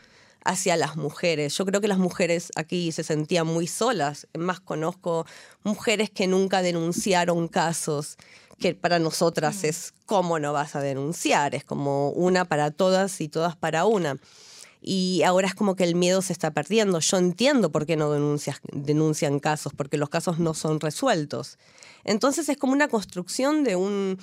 hacia 0.44 0.76
las 0.76 0.96
mujeres. 0.96 1.56
Yo 1.56 1.68
creo 1.68 1.82
que 1.82 1.88
las 1.88 2.00
mujeres 2.00 2.52
aquí 2.56 2.92
se 2.92 3.04
sentían 3.04 3.46
muy 3.46 3.68
solas. 3.68 4.28
Más 4.36 4.60
conozco 4.60 5.28
mujeres 5.64 6.10
que 6.10 6.26
nunca 6.26 6.64
denunciaron 6.64 7.48
casos, 7.48 8.18
que 8.58 8.74
para 8.74 8.98
nosotras 8.98 9.64
es 9.66 9.94
cómo 10.08 10.40
no 10.40 10.52
vas 10.52 10.76
a 10.76 10.82
denunciar, 10.82 11.54
es 11.54 11.64
como 11.64 12.10
una 12.10 12.44
para 12.46 12.72
todas 12.72 13.22
y 13.22 13.30
todas 13.30 13.56
para 13.56 13.86
una. 13.86 14.18
Y 14.82 15.22
ahora 15.22 15.48
es 15.48 15.54
como 15.54 15.76
que 15.76 15.84
el 15.84 15.94
miedo 15.94 16.24
se 16.24 16.34
está 16.34 16.50
perdiendo. 16.50 17.00
Yo 17.02 17.18
entiendo 17.18 17.72
por 17.72 17.86
qué 17.86 17.98
no 17.98 18.12
denuncias, 18.12 18.62
denuncian 18.72 19.40
casos, 19.40 19.74
porque 19.78 19.98
los 19.98 20.10
casos 20.10 20.40
no 20.40 20.56
son 20.56 20.80
resueltos. 20.80 21.60
Entonces 22.04 22.50
es 22.50 22.58
como 22.58 22.74
una 22.74 22.88
construcción 22.88 23.64
de 23.64 23.76
un 23.76 24.18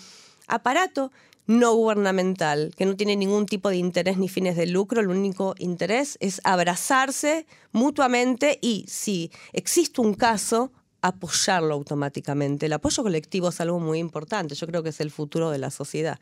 aparato 0.48 1.12
no 1.46 1.74
gubernamental, 1.74 2.72
que 2.76 2.86
no 2.86 2.96
tiene 2.96 3.16
ningún 3.16 3.46
tipo 3.46 3.68
de 3.68 3.76
interés 3.76 4.16
ni 4.16 4.28
fines 4.28 4.56
de 4.56 4.66
lucro, 4.66 5.00
el 5.00 5.08
único 5.08 5.54
interés 5.58 6.16
es 6.20 6.40
abrazarse 6.44 7.46
mutuamente 7.72 8.58
y 8.62 8.84
si 8.88 9.30
existe 9.52 10.00
un 10.00 10.14
caso, 10.14 10.72
apoyarlo 11.02 11.74
automáticamente. 11.74 12.64
El 12.66 12.72
apoyo 12.72 13.02
colectivo 13.02 13.50
es 13.50 13.60
algo 13.60 13.78
muy 13.78 13.98
importante, 13.98 14.54
yo 14.54 14.66
creo 14.66 14.82
que 14.82 14.88
es 14.88 15.00
el 15.00 15.10
futuro 15.10 15.50
de 15.50 15.58
la 15.58 15.70
sociedad. 15.70 16.18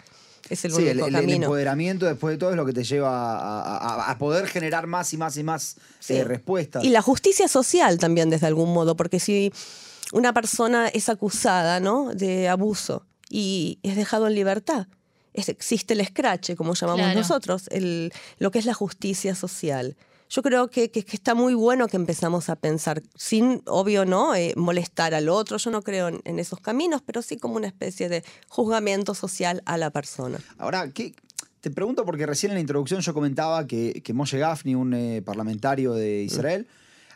es 0.50 0.64
el 0.64 0.72
Sí, 0.72 0.78
único 0.78 0.90
el, 0.90 0.98
el- 0.98 1.04
el 1.06 1.12
camino. 1.12 1.44
empoderamiento 1.46 2.04
después 2.04 2.34
de 2.34 2.38
todo 2.38 2.50
es 2.50 2.56
lo 2.56 2.66
que 2.66 2.72
te 2.72 2.82
lleva 2.82 3.10
a, 3.38 3.76
a- 3.76 4.10
a 4.10 4.18
poder 4.18 4.48
generar 4.48 4.88
más 4.88 5.12
y 5.12 5.16
más 5.16 5.36
y 5.36 5.44
más 5.44 5.76
Sí. 6.00 6.14
eh, 6.14 6.24
respuestas. 6.24 6.82
Y 6.82 6.88
la 6.88 7.00
justicia 7.00 7.46
social 7.46 7.96
también, 7.98 8.28
desde 8.28 8.48
algún 8.48 8.72
modo, 8.74 8.96
porque 8.96 9.20
si 9.20 9.52
una 10.12 10.32
persona 10.34 10.88
es 10.88 11.08
acusada 11.08 11.78
¿no? 11.78 12.12
de 12.12 12.48
abuso 12.48 13.06
y 13.30 13.78
es 13.84 13.94
dejado 13.94 14.26
en 14.26 14.34
libertad, 14.34 14.88
es- 15.34 15.48
existe 15.48 15.94
el 15.94 16.00
escrache, 16.00 16.56
como 16.56 16.74
llamamos 16.74 17.00
Claro. 17.02 17.18
nosotros, 17.20 17.68
el, 17.70 18.12
lo 18.38 18.50
que 18.50 18.58
es 18.58 18.66
la 18.66 18.74
justicia 18.74 19.34
social. 19.34 19.96
Yo 20.30 20.42
creo 20.42 20.68
que, 20.68 20.90
que- 20.90 21.04
que 21.04 21.14
está 21.16 21.34
muy 21.34 21.52
bueno 21.54 21.88
que 21.88 21.96
empezamos 21.98 22.48
a 22.48 22.56
pensar, 22.56 23.02
sin, 23.14 23.62
obvio, 23.66 24.04
¿no? 24.06 24.34
Eh, 24.34 24.54
molestar 24.56 25.12
al 25.14 25.28
otro. 25.28 25.58
Yo 25.58 25.70
no 25.70 25.82
creo 25.82 26.08
en, 26.08 26.20
en 26.24 26.38
esos 26.38 26.58
caminos, 26.60 27.02
pero 27.04 27.20
sí 27.20 27.36
como 27.36 27.56
una 27.56 27.66
especie 27.66 28.08
de 28.08 28.24
juzgamiento 28.48 29.14
social 29.14 29.62
a 29.66 29.76
la 29.76 29.90
persona. 29.90 30.38
Ahora, 30.58 30.88
¿qué? 30.90 31.14
te 31.60 31.70
pregunto 31.70 32.04
porque 32.04 32.26
recién 32.26 32.50
en 32.50 32.56
la 32.56 32.60
introducción 32.60 33.02
yo 33.02 33.14
comentaba 33.14 33.66
que, 33.68 34.00
que 34.02 34.12
Moshe 34.12 34.36
Gafni, 34.38 34.74
un 34.74 34.94
eh, 34.94 35.22
parlamentario 35.24 35.92
de 35.92 36.22
Israel, 36.22 36.66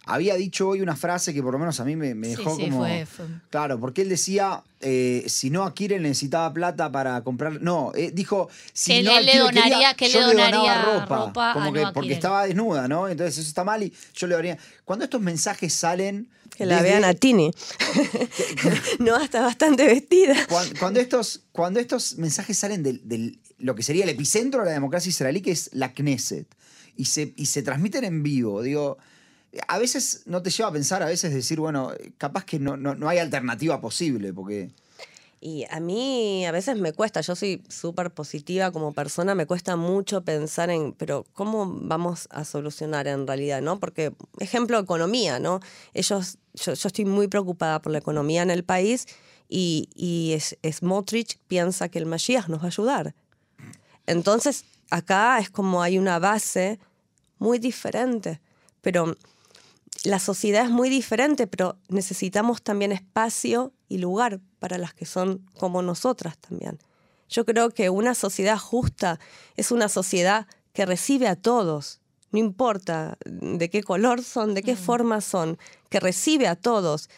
había 0.07 0.35
dicho 0.37 0.69
hoy 0.69 0.81
una 0.81 0.97
frase 0.97 1.35
que 1.35 1.43
por 1.43 1.53
lo 1.53 1.59
menos 1.59 1.79
a 1.81 1.85
mí 1.85 1.97
me, 1.97 2.15
me 2.15 2.29
Sí, 2.29 2.37
dejó 2.37 2.57
sí, 2.57 2.63
como... 2.65 2.79
fue- 2.79 3.05
fue- 3.07 3.27
Claro, 3.51 3.79
porque 3.81 4.03
él 4.03 4.09
decía, 4.09 4.63
eh, 4.81 5.25
si 5.27 5.51
no 5.51 5.65
Akire 5.65 5.99
necesitaba 6.01 6.53
plata 6.55 6.91
para 6.93 7.23
comprar... 7.25 7.61
No, 7.61 7.93
eh, 7.95 8.11
dijo, 8.15 8.49
si 8.73 8.93
Que 8.93 9.03
no 9.03 9.19
él 9.19 9.27
le 9.27 9.33
Akire 9.33 9.45
donaría- 9.45 9.63
quería, 9.65 9.95
que 9.95 10.09
yo 10.09 10.21
le 10.21 10.27
donaría 10.27 10.83
ropa, 10.83 11.17
ropa 11.27 11.51
a 11.51 11.55
como 11.55 11.73
que, 11.73 11.85
porque 11.93 12.13
estaba 12.13 12.47
desnuda, 12.47 12.89
¿no? 12.89 13.09
Entonces 13.09 13.37
eso 13.39 13.49
está 13.49 13.65
mal 13.65 13.83
y 13.83 13.93
yo 14.15 14.27
le 14.27 14.35
daría... 14.37 14.59
Cuando 14.85 15.05
estos 15.05 15.21
mensajes 15.21 15.73
salen... 15.75 16.29
Que 16.57 16.65
la 16.65 16.77
desde- 16.77 16.89
vean 16.89 17.05
a 17.05 17.13
Tini. 17.13 17.51
no, 18.99 19.19
está 19.21 19.43
bastante 19.43 19.85
vestida. 19.87 20.35
Cuan- 20.49 20.69
Cuando, 20.79 21.01
estos, 21.01 21.43
cuando 21.53 21.81
estos 21.81 22.17
mensajes 22.17 22.57
salen 22.57 22.83
del, 22.83 23.01
del- 23.09 23.39
lo 23.59 23.75
que 23.75 23.83
sería 23.83 24.05
el 24.05 24.11
epicentro 24.11 24.61
de 24.61 24.67
la 24.67 24.73
democracia 24.73 25.11
israelí, 25.11 25.41
que 25.41 25.51
es 25.51 25.71
la 25.73 25.93
Knesset, 25.93 26.47
y 26.97 27.07
se, 27.07 27.33
y 27.37 27.47
se 27.47 27.63
transmiten 27.63 28.05
en 28.05 28.23
vivo, 28.23 28.63
digo, 28.63 28.99
a 29.69 29.79
veces 29.79 30.23
no 30.27 30.43
te 30.43 30.51
lleva 30.51 30.69
a 30.69 30.73
pensar, 30.73 31.03
a 31.03 31.07
veces 31.07 31.33
decir, 31.33 31.61
bueno, 31.61 31.93
capaz 32.19 32.45
que 32.45 32.59
no, 32.59 32.77
no, 32.77 32.95
no 32.95 33.09
hay 33.09 33.19
alternativa 33.19 33.81
posible, 33.81 34.33
porque... 34.33 34.71
Y 35.39 35.65
a 35.71 35.81
mí 35.81 36.47
a 36.47 36.51
veces 36.51 36.77
me 36.79 36.93
cuesta, 36.93 37.21
yo 37.21 37.37
soy 37.37 37.63
súper 37.69 38.11
positiva 38.11 38.73
como 38.73 38.93
persona, 38.93 39.35
me 39.35 39.47
cuesta 39.47 39.77
mucho 39.77 40.23
pensar 40.23 40.71
en, 40.71 40.93
pero 40.93 41.27
¿cómo 41.35 41.67
vamos 41.67 42.27
a 42.31 42.45
solucionar 42.45 43.07
en 43.07 43.27
realidad? 43.27 43.61
¿no? 43.61 43.79
Porque, 43.79 44.13
ejemplo, 44.41 44.79
economía, 44.79 45.39
¿no? 45.39 45.61
Ellos, 45.93 46.39
yo, 46.55 46.73
estoy 46.73 47.05
muy 47.05 47.29
preocupada 47.29 47.81
por 47.81 47.93
la 47.93 47.99
economía 47.99 48.43
en 48.43 48.51
el 48.51 48.65
país 48.65 49.07
y, 49.49 49.91
y 49.95 50.33
es, 50.33 50.57
Smotrich 50.69 51.39
piensa 51.47 51.91
que 51.91 51.99
el 51.99 52.07
Mashiach 52.07 52.49
nos 52.49 52.61
va 52.61 52.65
a 52.65 52.69
ayudar. 52.69 53.15
Entonces, 54.07 54.65
acá 54.91 55.39
es 55.39 55.51
como 55.51 55.83
hay 55.83 55.99
una 55.99 56.19
base 56.19 56.81
muy 57.39 57.59
diferente, 57.59 58.41
pero 58.81 59.15
la 60.05 60.19
sociedad 60.19 60.65
es 60.65 60.71
muy 60.71 60.89
diferente, 60.89 61.47
pero 61.47 61.79
necesitamos 61.89 62.63
también 62.63 62.93
espacio 62.93 63.73
y 63.89 63.99
lugar 63.99 64.41
para 64.59 64.79
las 64.79 64.95
que 64.95 65.07
son 65.07 65.45
como 65.59 65.83
nosotras 65.83 66.39
también. 66.39 66.79
Yo 67.29 67.45
creo 67.45 67.71
que 67.71 67.91
una 67.91 68.15
sociedad 68.15 68.59
justa 68.59 69.19
es 69.57 69.71
una 69.71 69.89
sociedad 69.89 70.47
que 70.73 70.87
recibe 70.87 71.29
a 71.29 71.37
todos, 71.37 72.01
no 72.31 72.39
importa 72.39 73.17
de 73.25 73.71
qué 73.71 73.83
color 73.83 74.23
son, 74.23 74.55
de 74.55 74.63
qué 74.63 74.77
forma 74.77 75.21
son, 75.21 75.59
que 75.89 76.01
recibe 76.01 76.49
a 76.49 76.57
todos. 76.57 77.09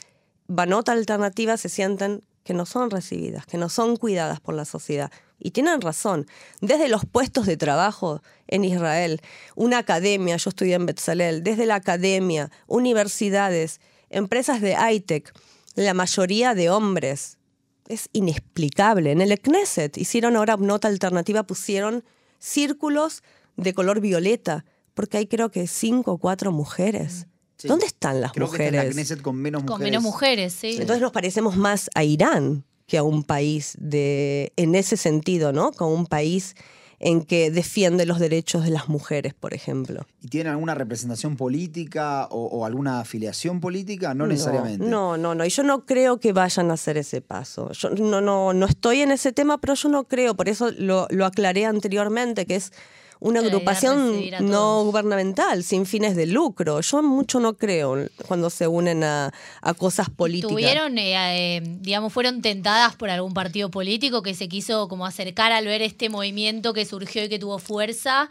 Banota 0.47 0.93
alternativa 0.93 1.57
se 1.57 1.69
sienten 1.69 2.23
que 2.45 2.55
no 2.55 2.67
son 2.67 2.91
recibidas, 2.91 3.45
que 3.47 3.59
no 3.59 3.69
son 3.69 3.97
cuidadas 3.97 4.41
por 4.41 4.55
la 4.55 4.65
sociedad. 4.65 5.11
Y 5.39 5.53
tienen 5.53 5.81
razón. 5.81 6.27
Desde 6.61 6.89
los 6.89 7.05
puestos 7.05 7.47
de 7.47 7.57
trabajo 7.57 8.23
en 8.49 8.65
Israel, 8.65 9.21
una 9.55 9.79
academia, 9.79 10.37
yo 10.37 10.51
estudié 10.51 10.75
en 10.75 10.87
Betzalel, 10.87 11.43
desde 11.45 11.67
la 11.67 11.77
academia, 11.77 12.51
universidades, 12.67 13.81
empresas 14.11 14.61
de 14.61 14.75
high-tech, 14.75 15.33
la 15.77 15.95
mayoría 15.95 16.55
de 16.55 16.71
hombres. 16.71 17.39
Es 17.87 18.09
inexplicable. 18.13 19.13
En 19.13 19.21
el 19.21 19.39
Knesset 19.41 19.97
hicieron 19.97 20.37
ahora 20.37 20.57
nota 20.57 20.89
alternativa, 20.89 21.45
pusieron 21.45 22.05
círculos 22.39 23.23
de 23.57 23.75
color 23.75 24.01
violeta, 24.01 24.65
porque 24.95 25.19
hay 25.19 25.27
creo 25.27 25.51
que 25.51 25.67
cinco 25.67 26.13
o 26.13 26.19
cuatro 26.19 26.53
mujeres. 26.53 27.27
Sí. 27.57 27.67
¿Dónde 27.69 27.87
están 27.87 28.21
las 28.21 28.33
Creo 28.33 28.51
que 28.51 28.57
esta 28.57 28.65
es 28.67 28.73
la 28.73 28.79
mujeres? 28.79 28.95
Knesset 28.95 29.23
con 29.23 29.37
menos 29.37 29.63
Con 29.63 29.71
mujeres. 29.75 29.91
menos 29.91 30.03
mujeres, 30.03 30.53
sí. 30.53 30.77
Entonces 30.79 31.01
nos 31.01 31.13
parecemos 31.13 31.57
más 31.57 31.91
a 31.95 32.05
Irán 32.05 32.65
que 32.89 32.99
a 32.99 33.03
un 33.05 33.23
país 33.23 33.77
de, 33.79 34.53
en 34.57 34.75
ese 34.75 34.97
sentido, 34.97 35.53
¿no? 35.53 35.71
Como 35.73 35.95
un 35.95 36.07
país 36.07 36.57
en 37.01 37.23
que 37.23 37.51
defiende 37.51 38.07
los 38.07 38.19
derechos 38.19 38.65
de 38.65 38.71
las 38.71 38.89
mujeres, 38.89 39.35
por 39.35 39.55
ejemplo. 39.55 40.07
¿Y 40.21 40.29
tienen 40.29 40.55
alguna 40.55 40.75
representación 40.75 41.37
política 41.37 42.27
o, 42.31 42.47
o 42.47 42.65
alguna 42.65 43.01
afiliación 43.01 43.61
política? 43.61 44.15
No, 44.15 44.27
necesariamente. 44.27 44.85
No, 44.85 45.17
no, 45.17 45.35
no. 45.35 45.45
Y 45.45 45.51
yo 45.51 45.63
no 45.63 45.85
creo 45.85 46.19
que 46.19 46.33
vayan 46.33 46.71
a 46.71 46.75
hacer 46.75 46.97
ese 46.97 47.21
paso. 47.21 47.71
Yo 47.73 47.91
no, 47.91 48.21
no, 48.21 48.53
no 48.53 48.67
estoy 48.67 49.03
en 49.03 49.13
ese 49.13 49.33
tema, 49.33 49.59
pero 49.59 49.75
yo 49.75 49.91
no 49.91 50.05
creo. 50.05 50.35
Por 50.35 50.49
eso 50.49 50.71
lo, 50.77 51.07
lo 51.11 51.27
aclaré 51.27 51.67
anteriormente, 51.67 52.47
que 52.47 52.57
es 52.57 52.73
una 53.21 53.41
agrupación 53.41 54.21
no 54.41 54.85
gubernamental, 54.85 55.65
sin 55.65 55.87
fines 55.87 56.15
de 56.17 56.27
lucro. 56.27 56.81
Yo 56.81 57.03
mucho 57.03 57.41
no 57.41 57.57
creo 57.57 58.09
cuando 58.27 58.51
se 58.51 58.67
unen 58.69 59.05
a, 59.05 59.33
a 59.61 59.75
cosas 59.75 60.09
políticas. 60.11 60.51
Tuvieron, 60.51 60.99
eh, 60.99 61.57
eh, 61.57 61.63
digamos, 61.81 62.13
fueron 62.13 62.43
tentadas 62.43 62.95
por 62.97 63.11
algún 63.11 63.35
partido 63.35 63.71
político 63.71 64.23
que 64.23 64.35
se 64.35 64.49
quiso 64.49 64.89
como 64.89 65.07
acercar 65.07 65.53
al 65.53 65.65
ver 65.67 65.83
este 65.83 66.09
movimiento 66.09 66.73
que 66.73 66.85
surgió 66.85 67.25
y 67.25 67.29
que 67.29 67.39
tuvo 67.39 67.59
fuerza. 67.59 68.31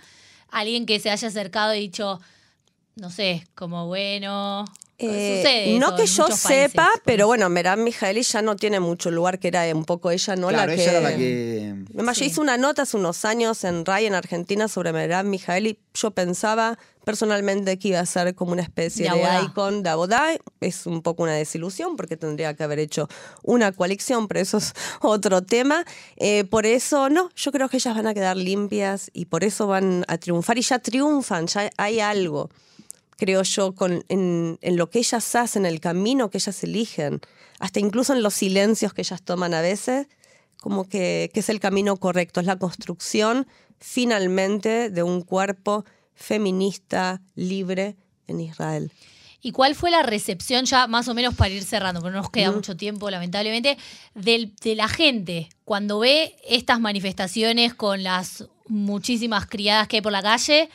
Alguien 0.50 0.86
que 0.86 1.00
se 1.00 1.10
haya 1.10 1.28
acercado 1.28 1.76
y 1.76 1.80
dicho, 1.80 2.22
no 2.96 3.10
sé, 3.10 3.46
como 3.56 3.88
bueno. 3.88 4.66
Eh, 5.00 5.42
sucede 5.44 5.80
no 5.80 5.88
eso 5.90 5.96
que 5.96 6.02
en 6.04 6.08
yo 6.08 6.24
muchos 6.24 6.42
países. 6.42 6.72
sepa, 6.72 6.90
pero 7.06 7.28
bueno, 7.28 7.48
Merab 7.50 7.78
Mijaeli 7.78 8.24
ya 8.24 8.42
no 8.42 8.56
tiene 8.56 8.80
mucho 8.80 9.12
lugar, 9.12 9.38
que 9.38 9.50
era 9.50 9.64
un 9.76 9.86
poco 9.86 10.10
ella, 10.10 10.36
¿no? 10.36 10.48
claro, 10.48 10.72
la 10.72 10.76
que... 10.76 10.82
ella 10.82 10.92
era 10.92 11.02
la 11.02 11.16
que... 11.16 11.76
Además, 11.94 12.18
yo 12.18 12.24
Sí. 12.24 12.32
hice 12.32 12.42
una 12.42 12.58
nota 12.58 12.82
hace 12.82 12.98
unos 12.98 13.24
años 13.24 13.64
en 13.64 13.86
RAI 13.86 14.08
en 14.08 14.16
Argentina 14.16 14.68
sobre 14.68 14.94
Merab 14.94 15.26
Mijaeli. 15.26 15.78
Yo 15.94 16.12
pensaba 16.12 16.80
personalmente 17.06 17.78
que 17.80 17.90
iba 17.90 18.00
a 18.00 18.06
ser 18.06 18.34
como 18.36 18.52
una 18.54 18.64
especie 18.64 19.10
De 19.10 19.16
de, 19.16 19.24
abodá. 19.24 19.44
icon 19.44 19.84
de 19.84 19.90
Abodá. 19.90 20.28
Es 20.62 20.86
un 20.88 21.02
poco 21.04 21.24
una 21.24 21.34
desilusión 21.34 21.96
porque 21.96 22.18
tendría 22.18 22.54
que 22.56 22.64
haber 22.64 22.80
hecho 22.80 23.08
una 23.44 23.72
coalición, 23.72 24.28
pero 24.28 24.40
eso 24.40 24.58
es 24.58 24.74
otro 25.02 25.44
tema. 25.44 25.86
Eh, 26.18 26.44
por 26.46 26.66
eso, 26.66 27.10
no, 27.10 27.30
yo 27.36 27.52
creo 27.52 27.70
que 27.70 27.78
ellas 27.78 27.96
van 27.96 28.08
a 28.08 28.14
quedar 28.16 28.36
limpias 28.36 29.10
y 29.14 29.26
por 29.26 29.44
eso 29.44 29.68
van 29.68 30.06
a 30.08 30.18
triunfar 30.18 30.58
y 30.58 30.62
ya 30.64 30.80
triunfan, 30.80 31.46
ya 31.48 31.70
hay 31.78 32.00
algo 32.00 32.50
creo 33.18 33.44
yo, 33.44 33.74
con, 33.74 34.06
en, 34.10 34.58
en 34.62 34.78
lo 34.78 34.90
que 34.90 35.00
ellas 35.00 35.36
hacen, 35.36 35.66
el 35.66 35.80
camino 35.80 36.30
que 36.30 36.38
ellas 36.38 36.64
eligen, 36.64 37.20
hasta 37.60 37.80
incluso 37.80 38.14
en 38.14 38.24
los 38.24 38.34
silencios 38.36 38.94
que 38.94 39.02
ellas 39.02 39.22
toman 39.24 39.54
a 39.54 39.62
veces, 39.62 40.08
como 40.62 40.88
que, 40.88 41.30
que 41.34 41.40
es 41.42 41.50
el 41.50 41.60
camino 41.60 41.98
correcto, 41.98 42.40
es 42.40 42.46
la 42.46 42.58
construcción 42.58 43.48
finalmente 43.80 44.90
de 44.90 45.04
un 45.04 45.22
cuerpo 45.22 45.86
feminista, 46.14 47.22
libre 47.36 47.96
en 48.28 48.40
Israel. 48.42 48.92
¿Y 49.42 49.52
cuál 49.52 49.76
fue 49.76 49.92
la 49.92 50.02
recepción, 50.04 50.66
ya 50.66 50.88
más 50.88 51.08
o 51.08 51.14
menos 51.14 51.36
para 51.36 51.54
ir 51.54 51.64
cerrando, 51.64 52.02
porque 52.02 52.16
no 52.16 52.22
nos 52.22 52.32
queda 52.32 52.52
mucho 52.52 52.76
tiempo, 52.76 53.10
lamentablemente, 53.10 53.78
del- 54.16 54.54
de 54.62 54.76
la 54.76 54.88
gente 54.88 55.50
cuando 55.64 56.00
ve 56.00 56.36
estas 56.48 56.80
manifestaciones 56.80 57.74
con 57.74 58.04
las 58.04 58.46
muchísimas 58.68 59.46
criadas 59.46 59.88
que 59.88 59.98
hay 59.98 60.02
por 60.02 60.12
la 60.12 60.24
calle? 60.24 60.70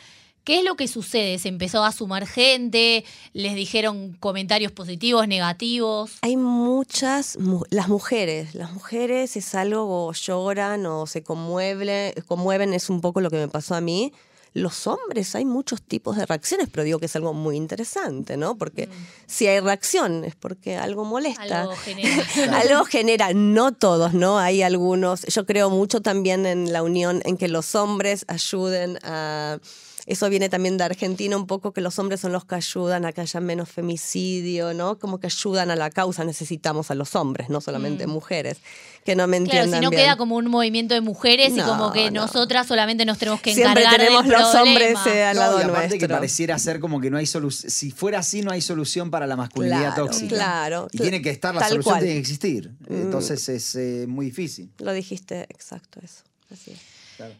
¿Qué 0.44 0.58
es 0.58 0.64
lo 0.64 0.74
que 0.74 0.88
sucede? 0.88 1.38
¿Se 1.38 1.48
empezó 1.48 1.84
a 1.84 1.92
sumar 1.92 2.26
gente? 2.26 3.04
¿Les 3.32 3.54
dijeron 3.54 4.16
comentarios 4.18 4.72
positivos, 4.72 5.28
negativos? 5.28 6.12
Hay 6.22 6.36
muchas, 6.36 7.38
mu- 7.38 7.62
las 7.70 7.88
mujeres, 7.88 8.54
las 8.56 8.72
mujeres 8.72 9.36
es 9.36 9.54
algo, 9.54 10.06
o 10.08 10.12
lloran 10.12 10.84
o 10.86 11.06
se 11.06 11.22
conmueven, 11.22 12.12
conmueven, 12.26 12.74
es 12.74 12.90
un 12.90 13.00
poco 13.00 13.20
lo 13.20 13.30
que 13.30 13.36
me 13.36 13.46
pasó 13.48 13.76
a 13.76 13.80
mí. 13.80 14.12
Los 14.54 14.86
hombres, 14.86 15.34
hay 15.34 15.46
muchos 15.46 15.80
tipos 15.80 16.16
de 16.16 16.26
reacciones, 16.26 16.68
pero 16.70 16.84
digo 16.84 16.98
que 16.98 17.06
es 17.06 17.16
algo 17.16 17.32
muy 17.32 17.56
interesante, 17.56 18.36
¿no? 18.36 18.58
Porque 18.58 18.86
si 19.26 19.46
hay 19.46 19.60
reacción 19.60 20.24
es 20.24 20.34
porque 20.34 20.76
algo 20.76 21.04
molesta. 21.06 21.62
Algo 21.62 21.76
genera. 21.76 22.26
Algo 22.60 22.84
genera, 22.84 23.32
no 23.32 23.72
todos, 23.72 24.12
¿no? 24.12 24.38
Hay 24.38 24.60
algunos, 24.62 25.22
yo 25.22 25.46
creo 25.46 25.70
mucho 25.70 26.02
también 26.02 26.44
en 26.44 26.70
la 26.70 26.82
unión, 26.82 27.22
en 27.24 27.38
que 27.38 27.48
los 27.48 27.74
hombres 27.76 28.24
ayuden 28.28 28.98
a... 29.04 29.58
Eso 30.06 30.28
viene 30.28 30.48
también 30.48 30.76
de 30.78 30.84
Argentina 30.84 31.36
un 31.36 31.46
poco, 31.46 31.72
que 31.72 31.80
los 31.80 31.98
hombres 31.98 32.20
son 32.20 32.32
los 32.32 32.44
que 32.44 32.56
ayudan 32.56 33.04
a 33.04 33.12
que 33.12 33.20
haya 33.20 33.40
menos 33.40 33.68
femicidio, 33.70 34.74
¿no? 34.74 34.98
Como 34.98 35.20
que 35.20 35.26
ayudan 35.26 35.70
a 35.70 35.76
la 35.76 35.90
causa, 35.90 36.24
necesitamos 36.24 36.90
a 36.90 36.94
los 36.94 37.14
hombres, 37.14 37.48
no 37.50 37.60
solamente 37.60 38.06
mujeres, 38.06 38.58
que 39.04 39.14
no 39.16 39.26
me 39.26 39.38
Mm. 39.40 39.44
Claro, 39.44 39.60
entiendan 39.60 39.80
si 39.80 39.84
no 39.84 39.90
bien. 39.90 40.02
queda 40.02 40.16
como 40.16 40.36
un 40.36 40.46
movimiento 40.48 40.94
de 40.94 41.00
mujeres 41.00 41.50
y 41.50 41.56
No, 41.58 41.66
como 41.66 41.92
que 41.92 42.10
no. 42.10 42.22
nosotras 42.22 42.66
solamente 42.66 43.04
nos 43.04 43.18
tenemos 43.18 43.40
que 43.40 43.54
Siempre 43.54 43.82
encargar 43.82 44.00
tenemos 44.00 44.22
del 44.24 44.32
los 44.32 44.50
problema. 44.50 44.62
hombres 44.70 44.98
eh, 45.06 45.22
al 45.24 45.36
No, 45.36 45.40
lado 45.42 45.58
y 45.60 45.62
aparte 45.62 45.88
que 45.88 45.98
nuestro. 45.98 46.16
pareciera 46.16 46.58
ser 46.58 46.80
como 46.80 47.00
que 47.00 47.10
no 47.10 47.16
hay 47.18 47.26
solución. 47.26 47.70
Si 47.70 47.90
fuera 47.90 48.18
así, 48.20 48.42
no 48.42 48.50
hay 48.50 48.60
solución 48.60 49.10
para 49.10 49.26
la 49.26 49.36
masculinidad 49.36 49.94
Claro, 49.94 50.06
tóxica. 50.06 50.34
claro. 50.34 50.88
Y 50.92 50.98
tiene 50.98 51.22
que 51.22 51.30
estar, 51.30 51.54
la 51.54 51.60
Tal 51.60 51.70
solución 51.70 51.92
cual. 51.94 52.02
Mm. 52.02 52.04
tiene 52.06 52.14
que 52.14 52.20
existir. 52.20 52.70
Entonces 52.88 53.48
es 53.48 53.74
eh, 53.76 54.06
muy 54.08 54.26
difícil. 54.26 54.70
Lo 54.78 54.92
dijiste 54.92 55.42
exacto 55.48 56.00
eso. 56.02 56.22
Así 56.52 56.72
es. 56.72 56.78
Claro. 57.16 57.34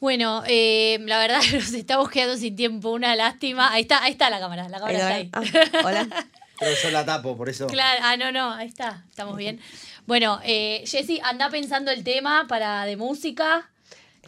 Bueno, 0.00 0.42
eh, 0.46 0.98
la 1.00 1.18
verdad 1.18 1.40
nos 1.52 1.72
estamos 1.72 2.10
quedando 2.10 2.36
sin 2.36 2.54
tiempo, 2.56 2.90
una 2.90 3.16
lástima. 3.16 3.72
Ahí 3.72 3.82
está, 3.82 4.02
ahí 4.02 4.12
está 4.12 4.30
la 4.30 4.38
cámara, 4.40 4.68
la 4.68 4.78
cámara 4.78 4.98
está 4.98 5.14
ahí. 5.14 5.30
Ah, 5.32 5.42
hola. 5.84 6.08
Pero 6.58 6.74
yo 6.82 6.90
la 6.90 7.04
tapo, 7.04 7.36
por 7.36 7.50
eso. 7.50 7.66
Claro, 7.66 8.00
ah, 8.02 8.16
no, 8.16 8.32
no, 8.32 8.50
ahí 8.52 8.66
está, 8.66 9.04
estamos 9.10 9.36
bien. 9.36 9.60
Bueno, 10.06 10.40
eh, 10.42 10.82
Jessy, 10.86 11.20
anda 11.22 11.50
pensando 11.50 11.90
el 11.90 12.02
tema 12.02 12.46
para 12.48 12.86
de 12.86 12.96
música, 12.96 13.70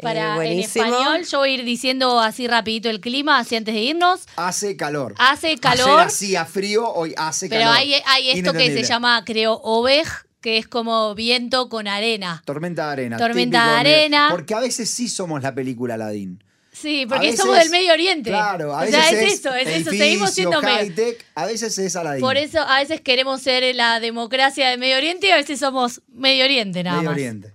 para 0.02 0.36
Eh, 0.44 0.52
en 0.52 0.58
español. 0.60 1.24
Yo 1.24 1.38
voy 1.38 1.50
a 1.50 1.54
ir 1.54 1.64
diciendo 1.64 2.20
así 2.20 2.46
rapidito 2.46 2.90
el 2.90 3.00
clima, 3.00 3.38
así 3.38 3.56
antes 3.56 3.74
de 3.74 3.80
irnos. 3.80 4.26
Hace 4.36 4.76
calor. 4.76 5.14
Hace 5.18 5.56
calor. 5.56 5.88
Ayer 5.88 6.06
hacía 6.06 6.44
frío, 6.44 6.92
hoy 6.92 7.14
hace 7.16 7.48
Pero 7.48 7.62
calor. 7.62 7.76
hay, 7.76 7.94
hay 8.04 8.30
esto 8.30 8.52
que 8.52 8.74
se 8.74 8.82
llama, 8.84 9.22
creo, 9.24 9.58
ovej, 9.62 10.06
que 10.40 10.58
es 10.58 10.68
como 10.68 11.14
viento 11.14 11.68
con 11.68 11.88
arena. 11.88 12.42
Tormenta 12.44 12.86
de 12.86 12.92
arena. 12.92 13.16
Tormenta 13.16 13.64
de 13.72 13.78
arena. 13.80 14.28
Porque 14.30 14.54
a 14.54 14.60
veces 14.60 14.88
sí 14.90 15.08
somos 15.08 15.42
la 15.42 15.54
película 15.54 15.94
Aladdin. 15.94 16.42
Sí, 16.72 17.06
porque 17.08 17.26
veces- 17.26 17.40
somos 17.40 17.58
del 17.58 17.70
Medio 17.70 17.92
Oriente. 17.92 18.30
Claro, 18.30 18.72
a 18.72 18.78
o 18.78 18.80
veces 18.82 18.94
sea, 19.04 19.10
es, 19.22 19.32
eso, 19.34 19.52
es 19.54 19.66
eso, 19.68 19.90
seguimos 19.90 20.30
siendo 20.30 20.62
medio. 20.62 20.76
high-tech, 20.76 21.24
a 21.34 21.46
veces 21.46 21.76
es 21.76 21.96
Aladdin. 21.96 22.20
Por 22.20 22.36
eso 22.36 22.60
a 22.60 22.78
veces 22.78 23.00
queremos 23.00 23.42
ser 23.42 23.74
la 23.74 23.98
democracia 23.98 24.68
del 24.70 24.78
Medio 24.78 24.96
Oriente 24.96 25.26
y 25.26 25.30
a 25.30 25.36
veces 25.36 25.58
somos 25.58 26.02
Medio 26.12 26.44
Oriente 26.44 26.84
nada 26.84 26.98
Medio 26.98 27.10
más. 27.10 27.16
Oriente. 27.16 27.52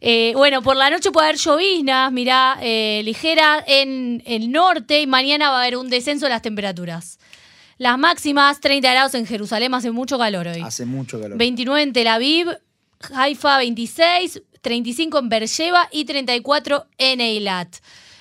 Eh, 0.00 0.32
bueno, 0.36 0.62
por 0.62 0.76
la 0.76 0.88
noche 0.88 1.10
puede 1.10 1.28
haber 1.28 1.38
lloviznas, 1.40 2.12
mirá, 2.12 2.58
eh, 2.62 3.02
ligera 3.04 3.62
en 3.66 4.22
el 4.26 4.50
norte 4.52 5.00
y 5.00 5.06
mañana 5.06 5.50
va 5.50 5.58
a 5.58 5.62
haber 5.62 5.76
un 5.76 5.90
descenso 5.90 6.24
de 6.26 6.30
las 6.30 6.42
temperaturas. 6.42 7.18
Las 7.78 7.98
máximas, 7.98 8.60
30 8.60 8.90
grados 8.90 9.14
en 9.14 9.26
Jerusalén, 9.26 9.74
hace 9.74 9.90
mucho 9.90 10.18
calor 10.18 10.48
hoy. 10.48 10.62
Hace 10.62 10.86
mucho 10.86 11.20
calor. 11.20 11.36
29 11.36 11.82
en 11.82 11.92
Tel 11.92 12.08
Aviv, 12.08 12.48
Haifa 13.14 13.58
26, 13.58 14.42
35 14.62 15.18
en 15.18 15.28
Beersheba 15.28 15.88
y 15.92 16.06
34 16.06 16.86
en 16.96 17.20
Eilat. 17.20 17.76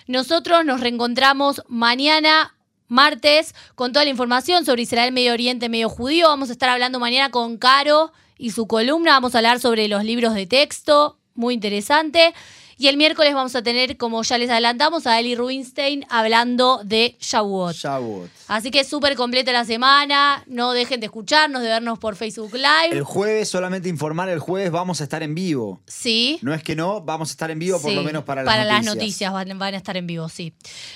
Nosotros 0.08 0.66
nos 0.66 0.82
reencontramos 0.82 1.64
mañana, 1.68 2.56
martes, 2.88 3.56
con 3.76 3.94
toda 3.94 4.04
la 4.04 4.12
información 4.12 4.66
sobre 4.66 4.84
Israel, 4.84 5.14
Medio 5.14 5.34
Oriente, 5.34 5.70
Medio 5.70 5.90
Judío. 5.90 6.28
Vamos 6.28 6.50
a 6.50 6.52
estar 6.52 6.70
hablando 6.70 7.00
mañana 7.00 7.32
con 7.32 7.58
Caro 7.58 8.12
y 8.38 8.52
su 8.52 8.68
columna. 8.68 9.14
Vamos 9.14 9.36
a 9.36 9.40
hablar 9.40 9.60
sobre 9.60 9.88
los 9.88 10.04
libros 10.04 10.34
de 10.34 10.46
texto, 10.46 11.18
muy 11.34 11.54
interesante. 11.54 12.34
Y 12.78 12.88
el 12.88 12.98
miércoles 12.98 13.34
vamos 13.34 13.56
a 13.56 13.64
tener, 13.64 13.96
como 13.98 14.22
ya 14.24 14.38
les 14.38 14.50
adelantamos, 14.50 15.08
a 15.08 15.20
Eli 15.20 15.36
Rubinstein 15.36 16.06
hablando 16.10 16.82
de 16.84 17.16
Shavuot. 17.22 17.74
Shavuot. 17.76 18.30
Así 18.48 18.70
que 18.70 18.84
súper 18.84 19.16
completa 19.16 19.52
la 19.52 19.64
semana. 19.66 20.44
No 20.46 20.74
dejen 20.74 21.00
de 21.00 21.06
escucharnos, 21.06 21.62
de 21.62 21.70
vernos 21.70 21.98
por 22.00 22.16
Facebook 22.16 22.54
Live. 22.54 22.90
El 22.92 23.04
jueves, 23.04 23.50
solamente 23.50 23.88
informar, 23.90 24.28
el 24.30 24.40
jueves 24.40 24.72
vamos 24.72 25.00
a 25.02 25.06
estar 25.06 25.24
en 25.24 25.34
vivo. 25.36 25.82
Sí. 25.88 26.38
No 26.42 26.54
es 26.54 26.62
que 26.64 26.76
no, 26.76 27.02
vamos 27.02 27.30
a 27.30 27.32
estar 27.32 27.50
en 27.50 27.60
vivo 27.60 27.80
por 27.82 27.90
Sí, 27.92 27.96
lo 27.96 28.04
menos 28.04 28.24
para 28.24 28.44
las 28.44 28.84
noticias. 28.84 28.96
noticias 28.96 29.34
van, 29.34 29.58
van 29.58 29.74
a 29.74 29.78
estar 29.78 29.96
en 29.98 30.06
vivo, 30.06 30.28
sí. 30.30 30.54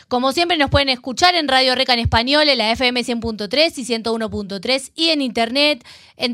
Como 0.07 0.31
siempre 0.31 0.57
nos 0.57 0.69
pueden 0.69 0.89
escuchar 0.89 1.33
en 1.35 1.47
Radio 1.47 1.75
Reca 1.75 1.93
en 1.93 1.99
español, 1.99 2.49
en 2.49 2.57
la 2.57 2.71
FM 2.71 3.01
100.3 3.05 3.77
y 3.77 3.85
101.3 3.85 4.91
y 4.95 5.09
en 5.09 5.21
internet 5.21 5.83
en 6.17 6.33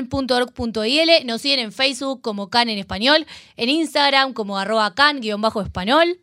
www.can.org.il. 0.00 1.26
Nos 1.26 1.40
siguen 1.42 1.60
en 1.60 1.72
Facebook 1.72 2.20
como 2.22 2.48
Can 2.50 2.68
en 2.68 2.78
español, 2.78 3.26
en 3.56 3.68
Instagram 3.68 4.29
como 4.32 4.58
arroba 4.58 4.94
can-español. 4.94 6.18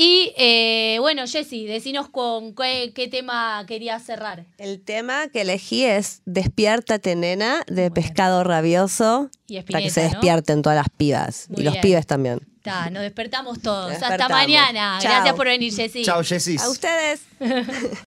Y 0.00 0.32
eh, 0.36 0.98
bueno, 1.00 1.26
Jessy, 1.26 1.66
decinos 1.66 2.08
con 2.08 2.54
qué, 2.54 2.92
qué 2.94 3.08
tema 3.08 3.64
querías 3.66 4.04
cerrar. 4.04 4.46
El 4.56 4.80
tema 4.80 5.26
que 5.26 5.40
elegí 5.40 5.84
es 5.84 6.22
Despiértate, 6.24 7.16
nena, 7.16 7.64
de 7.66 7.90
Pescado 7.90 8.44
Rabioso. 8.44 9.28
Y 9.48 9.60
para 9.62 9.80
que 9.80 9.90
se 9.90 10.04
¿no? 10.04 10.10
despierten 10.10 10.62
todas 10.62 10.76
las 10.76 10.88
pibas. 10.88 11.50
Muy 11.50 11.62
y 11.62 11.64
los 11.64 11.72
bien. 11.72 11.82
pibes 11.82 12.06
también. 12.06 12.38
Ta, 12.62 12.90
nos 12.90 13.02
despertamos 13.02 13.60
todos. 13.60 13.90
Hasta 13.90 14.10
Despertamos. 14.10 14.38
mañana. 14.38 14.98
Chao. 15.00 15.10
Gracias 15.10 15.34
por 15.34 15.46
venir, 15.46 15.74
Jessy. 15.74 16.04
Chao, 16.04 16.22
Jessis. 16.22 16.62
A 16.62 16.70
ustedes. 16.70 17.22